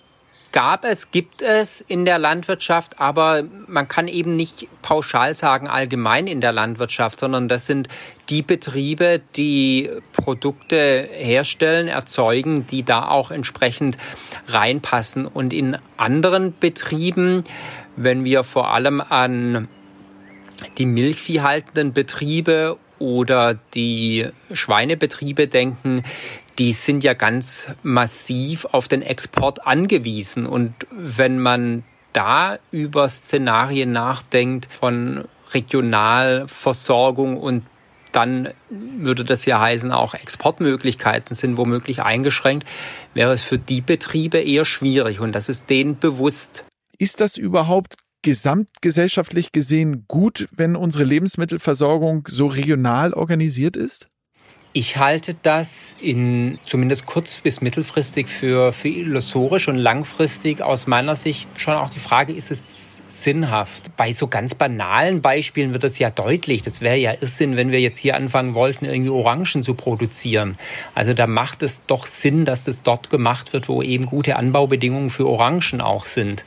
gab 0.58 0.86
es, 0.86 1.12
gibt 1.12 1.44
es 1.44 1.82
in 1.82 2.04
der 2.04 2.18
Landwirtschaft, 2.18 3.00
aber 3.00 3.44
man 3.68 3.88
kann 3.88 4.08
eben 4.08 4.36
nicht 4.36 4.68
pauschal 4.82 5.36
sagen 5.36 5.68
allgemein 5.68 6.26
in 6.26 6.42
der 6.42 6.52
Landwirtschaft, 6.52 7.20
sondern 7.20 7.48
das 7.48 7.68
sind 7.68 7.90
die 8.30 8.42
Betriebe, 8.42 9.22
die 9.36 9.88
Produkte 10.14 11.10
herstellen, 11.12 11.88
erzeugen, 11.88 12.66
die 12.66 12.82
da 12.82 13.08
auch 13.08 13.30
entsprechend 13.30 14.00
reinpassen. 14.48 15.28
Und 15.28 15.54
in 15.54 15.78
anderen 15.96 16.58
Betrieben, 16.60 17.44
wenn 17.96 18.24
wir 18.24 18.44
vor 18.44 18.74
allem 18.74 19.00
an 19.00 19.68
die 20.80 20.88
milchviehhaltenden 20.88 21.94
Betriebe 21.94 22.80
oder 23.00 23.56
die 23.74 24.28
Schweinebetriebe 24.52 25.48
denken, 25.48 26.04
die 26.58 26.74
sind 26.74 27.04
ja 27.04 27.14
ganz 27.14 27.68
massiv 27.84 28.66
auf 28.66 28.88
den 28.88 29.02
Export 29.02 29.66
angewiesen. 29.68 30.46
Und 30.46 30.74
wenn 30.92 31.40
man 31.40 31.84
da 32.14 32.58
über 32.72 33.08
Szenarien 33.10 33.92
nachdenkt 33.92 34.68
von 34.72 35.26
Regionalversorgung 35.54 37.38
und 37.38 37.64
dann 38.12 38.50
würde 38.70 39.24
das 39.24 39.46
ja 39.46 39.60
heißen, 39.60 39.92
auch 39.92 40.14
Exportmöglichkeiten 40.16 41.36
sind 41.36 41.58
womöglich 41.58 42.02
eingeschränkt, 42.02 42.68
wäre 43.14 43.34
es 43.34 43.44
für 43.44 43.60
die 43.60 43.82
Betriebe 43.82 44.40
eher 44.40 44.66
schwierig 44.66 45.20
und 45.20 45.34
das 45.34 45.50
ist 45.50 45.70
denen 45.70 46.00
bewusst. 46.00 46.66
Ist 46.98 47.22
das 47.22 47.38
überhaupt 47.38 47.96
gesamtgesellschaftlich 48.28 49.54
gesehen 49.54 50.04
gut, 50.10 50.50
wenn 50.52 50.76
unsere 50.76 51.06
Lebensmittelversorgung 51.06 52.28
so 52.30 52.48
regional 52.48 53.14
organisiert 53.14 53.78
ist? 53.78 54.10
Ich 54.74 54.98
halte 54.98 55.34
das 55.34 55.96
in 56.02 56.60
zumindest 56.66 57.06
kurz- 57.06 57.40
bis 57.40 57.62
mittelfristig 57.62 58.28
für, 58.28 58.74
für 58.74 58.90
illusorisch 58.90 59.70
und 59.70 59.78
langfristig 59.78 60.62
aus 60.62 60.88
meiner 60.88 61.16
Sicht 61.16 61.48
schon 61.56 61.76
auch 61.76 61.90
die 61.90 62.02
Frage, 62.02 62.34
ist 62.34 62.52
es 62.52 63.02
sinnhaft? 63.08 63.96
Bei 63.96 64.12
so 64.12 64.28
ganz 64.28 64.56
banalen 64.56 65.22
Beispielen 65.22 65.72
wird 65.72 65.86
es 65.86 65.98
ja 65.98 66.10
deutlich. 66.10 66.64
Das 66.64 66.82
wäre 66.82 66.98
ja 66.98 67.14
Irrsinn, 67.14 67.56
wenn 67.56 67.72
wir 67.72 67.80
jetzt 67.80 67.98
hier 67.98 68.18
anfangen 68.18 68.56
wollten, 68.56 68.84
irgendwie 68.84 69.10
Orangen 69.10 69.64
zu 69.64 69.74
produzieren. 69.74 70.58
Also 70.94 71.14
da 71.14 71.28
macht 71.28 71.64
es 71.64 71.82
doch 71.88 72.04
Sinn, 72.04 72.44
dass 72.44 72.66
das 72.66 72.82
dort 72.82 73.10
gemacht 73.10 73.54
wird, 73.54 73.70
wo 73.70 73.82
eben 73.82 74.06
gute 74.06 74.36
Anbaubedingungen 74.36 75.12
für 75.12 75.28
Orangen 75.28 75.80
auch 75.80 76.04
sind. 76.04 76.44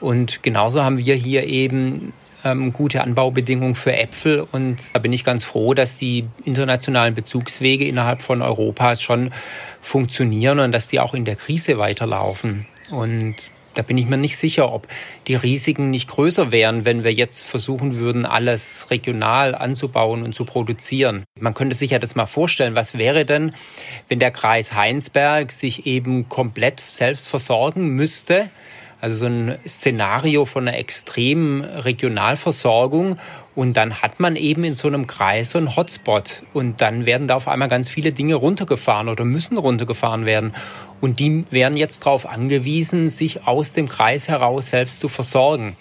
Und 0.00 0.42
genauso 0.42 0.82
haben 0.82 0.98
wir 0.98 1.14
hier 1.14 1.44
eben 1.44 2.12
ähm, 2.44 2.72
gute 2.72 3.02
Anbaubedingungen 3.02 3.74
für 3.74 3.96
Äpfel. 3.96 4.46
Und 4.52 4.94
da 4.94 4.98
bin 4.98 5.12
ich 5.12 5.24
ganz 5.24 5.44
froh, 5.44 5.74
dass 5.74 5.96
die 5.96 6.26
internationalen 6.44 7.14
Bezugswege 7.14 7.86
innerhalb 7.86 8.22
von 8.22 8.42
Europas 8.42 9.02
schon 9.02 9.32
funktionieren 9.80 10.60
und 10.60 10.72
dass 10.72 10.88
die 10.88 11.00
auch 11.00 11.14
in 11.14 11.24
der 11.24 11.36
Krise 11.36 11.78
weiterlaufen. 11.78 12.66
Und 12.90 13.36
da 13.74 13.82
bin 13.82 13.96
ich 13.96 14.06
mir 14.06 14.16
nicht 14.16 14.36
sicher, 14.36 14.72
ob 14.72 14.88
die 15.28 15.36
Risiken 15.36 15.90
nicht 15.90 16.08
größer 16.08 16.50
wären, 16.50 16.84
wenn 16.84 17.04
wir 17.04 17.12
jetzt 17.12 17.44
versuchen 17.44 17.96
würden, 17.96 18.26
alles 18.26 18.90
regional 18.90 19.54
anzubauen 19.54 20.24
und 20.24 20.34
zu 20.34 20.44
produzieren. 20.44 21.22
Man 21.38 21.54
könnte 21.54 21.76
sich 21.76 21.92
ja 21.92 22.00
das 22.00 22.16
mal 22.16 22.26
vorstellen, 22.26 22.74
was 22.74 22.98
wäre 22.98 23.24
denn, 23.24 23.54
wenn 24.08 24.18
der 24.18 24.32
Kreis 24.32 24.74
Heinsberg 24.74 25.52
sich 25.52 25.86
eben 25.86 26.28
komplett 26.28 26.80
selbst 26.80 27.28
versorgen 27.28 27.90
müsste 27.90 28.50
also 29.00 29.14
so 29.16 29.26
ein 29.26 29.58
Szenario 29.66 30.44
von 30.44 30.66
einer 30.66 30.76
extremen 30.76 31.64
Regionalversorgung. 31.64 33.18
Und 33.54 33.76
dann 33.76 34.02
hat 34.02 34.20
man 34.20 34.36
eben 34.36 34.64
in 34.64 34.74
so 34.74 34.88
einem 34.88 35.06
Kreis 35.06 35.50
so 35.50 35.58
einen 35.58 35.76
Hotspot. 35.76 36.42
Und 36.52 36.80
dann 36.80 37.06
werden 37.06 37.28
da 37.28 37.36
auf 37.36 37.48
einmal 37.48 37.68
ganz 37.68 37.88
viele 37.88 38.12
Dinge 38.12 38.34
runtergefahren 38.34 39.08
oder 39.08 39.24
müssen 39.24 39.58
runtergefahren 39.58 40.26
werden. 40.26 40.54
Und 41.00 41.20
die 41.20 41.44
wären 41.50 41.76
jetzt 41.76 42.06
darauf 42.06 42.26
angewiesen, 42.26 43.10
sich 43.10 43.46
aus 43.46 43.72
dem 43.72 43.88
Kreis 43.88 44.28
heraus 44.28 44.70
selbst 44.70 45.00
zu 45.00 45.08
versorgen. 45.08 45.76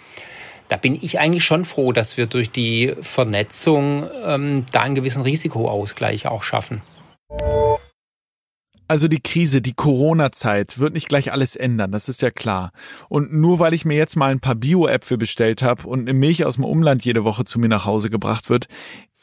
Da 0.68 0.76
bin 0.76 0.98
ich 1.02 1.20
eigentlich 1.20 1.44
schon 1.44 1.66
froh, 1.66 1.94
dass 1.94 2.18
wir 2.18 2.26
durch 2.26 2.52
die 2.52 2.94
Vernetzung 3.02 4.06
ähm, 4.26 4.66
da 4.72 4.82
einen 4.82 4.96
gewissen 4.96 5.22
Risikoausgleich 5.22 6.28
auch 6.28 6.44
schaffen. 6.44 6.82
Also 8.88 9.08
die 9.08 9.19
Krise, 9.19 9.62
die 9.62 9.73
Corona-Zeit 9.73 10.80
wird 10.80 10.93
nicht 10.93 11.10
gleich 11.10 11.32
alles 11.32 11.56
ändern, 11.56 11.91
das 11.91 12.08
ist 12.08 12.21
ja 12.21 12.32
klar. 12.32 12.71
Und 13.10 13.34
nur 13.34 13.60
weil 13.60 13.73
ich 13.73 13.84
mir 13.84 13.97
jetzt 13.97 14.15
mal 14.15 14.32
ein 14.32 14.39
paar 14.39 14.56
Bio-Äpfel 14.56 15.17
bestellt 15.17 15.62
habe 15.62 15.88
und 15.88 16.02
eine 16.02 16.13
Milch 16.13 16.45
aus 16.45 16.56
dem 16.56 16.63
Umland 16.63 17.04
jede 17.04 17.23
Woche 17.23 17.43
zu 17.43 17.60
mir 17.60 17.67
nach 17.67 17.86
Hause 17.86 18.10
gebracht 18.10 18.50
wird, 18.50 18.67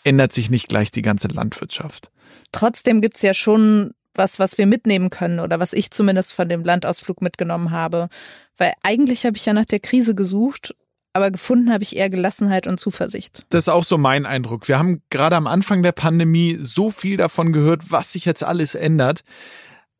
ändert 0.05 0.33
sich 0.33 0.51
nicht 0.51 0.69
gleich 0.69 0.91
die 0.91 1.03
ganze 1.03 1.29
Landwirtschaft. 1.29 2.11
Trotzdem 2.53 3.01
gibt's 3.01 3.23
ja 3.23 3.33
schon 3.33 3.95
was, 4.15 4.39
was 4.39 4.59
wir 4.59 4.67
mitnehmen 4.67 5.11
können 5.11 5.41
oder 5.41 5.59
was 5.59 5.73
ich 5.73 5.91
zumindest 5.91 6.35
von 6.35 6.49
dem 6.49 6.63
Landausflug 6.63 7.21
mitgenommen 7.21 7.71
habe. 7.71 8.09
Weil 8.57 8.75
eigentlich 8.83 9.27
habe 9.27 9.37
ich 9.37 9.47
ja 9.47 9.53
nach 9.53 9.65
der 9.65 9.81
Krise 9.81 10.15
gesucht 10.15 10.75
aber 11.15 11.31
gefunden 11.31 11.73
habe 11.73 11.85
ich 11.85 11.97
eher 11.97 12.11
Gelassenheit 12.11 12.67
und 12.67 12.79
Zuversicht. 12.79 13.47
Das 13.49 13.65
ist 13.65 13.69
auch 13.69 13.85
so 13.85 13.97
mein 13.97 14.27
Eindruck. 14.27 14.69
Wir 14.69 14.79
haben 14.79 15.01
gerade 15.11 15.37
am 15.37 15.47
Anfang 15.47 15.83
der 15.83 15.93
Pandemie 15.93 16.59
so 16.61 16.91
viel 16.91 17.17
davon 17.17 17.53
gehört, 17.53 17.91
was 17.91 18.13
sich 18.13 18.25
jetzt 18.25 18.43
alles 18.43 18.75
ändert. 18.75 19.23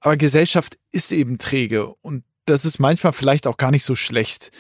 Aber 0.01 0.17
Gesellschaft 0.17 0.77
ist 0.91 1.13
eben 1.13 1.39
träge 1.39 1.95
und 2.03 2.25
das 2.47 2.65
ist 2.65 2.79
manchmal 2.79 3.13
vielleicht 3.13 3.47
auch 3.47 3.57
gar 3.57 3.71
nicht 3.71 3.85
so 3.85 3.95
schlecht. 3.95 4.51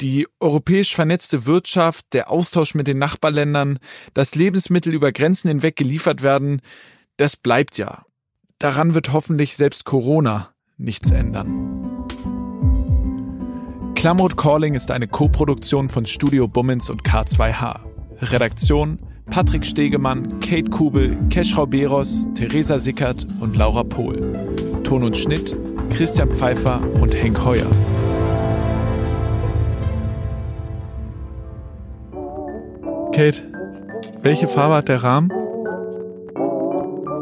Die 0.00 0.26
europäisch 0.40 0.94
vernetzte 0.94 1.44
Wirtschaft, 1.44 2.06
der 2.12 2.30
Austausch 2.30 2.74
mit 2.74 2.86
den 2.86 2.98
Nachbarländern, 2.98 3.78
dass 4.14 4.34
Lebensmittel 4.36 4.94
über 4.94 5.12
Grenzen 5.12 5.48
hinweg 5.48 5.76
geliefert 5.76 6.22
werden, 6.22 6.62
das 7.16 7.36
bleibt 7.36 7.78
ja. 7.78 8.06
Daran 8.58 8.94
wird 8.94 9.12
hoffentlich 9.12 9.56
selbst 9.56 9.84
Corona 9.84 10.54
nichts 10.78 11.10
ändern. 11.10 11.84
Klamroth 13.94 14.36
Calling 14.36 14.74
ist 14.74 14.90
eine 14.90 15.06
Koproduktion 15.08 15.88
von 15.88 16.04
Studio 16.04 16.46
Bummins 16.48 16.90
und 16.90 17.02
K2H. 17.04 17.80
Redaktion 18.20 18.98
Patrick 19.30 19.64
Stegemann, 19.64 20.40
Kate 20.40 20.70
Kubel, 20.70 21.16
Keschrau 21.30 21.66
Beros, 21.66 22.28
Theresa 22.34 22.78
Sickert 22.78 23.26
und 23.40 23.56
Laura 23.56 23.82
Pohl. 23.82 24.82
Ton 24.84 25.04
und 25.04 25.16
Schnitt 25.16 25.56
Christian 25.90 26.30
Pfeiffer 26.32 26.80
und 27.00 27.14
Henk 27.14 27.42
Heuer. 27.44 27.70
Kate, 33.12 33.42
welche 34.22 34.48
Farbe 34.48 34.74
hat 34.74 34.88
der 34.88 35.02
Rahmen? 35.02 35.28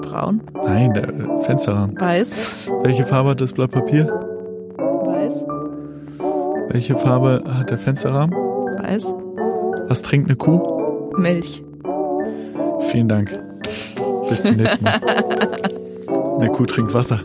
Braun. 0.03 0.41
Nein, 0.65 0.95
der 0.95 1.09
Fensterrahmen. 1.43 2.01
Weiß. 2.01 2.71
Welche 2.83 3.05
Farbe 3.05 3.31
hat 3.31 3.41
das 3.41 3.53
Blatt 3.53 3.71
Papier? 3.71 4.22
Welche 6.73 6.97
Farbe 6.97 7.45
hat 7.47 7.69
der 7.69 7.77
Fensterrahmen? 7.77 8.35
Weiß. 8.35 9.05
Was 9.89 10.01
trinkt 10.01 10.29
eine 10.29 10.37
Kuh? 10.37 11.13
Milch. 11.19 11.63
Vielen 12.91 13.09
Dank. 13.09 13.39
Bis 14.31 14.45
zum 14.45 14.57
nächsten 14.57 14.83
Mal. 14.83 14.99
Eine 16.39 16.51
Kuh 16.51 16.65
trinkt 16.65 16.95
Wasser. 16.95 17.21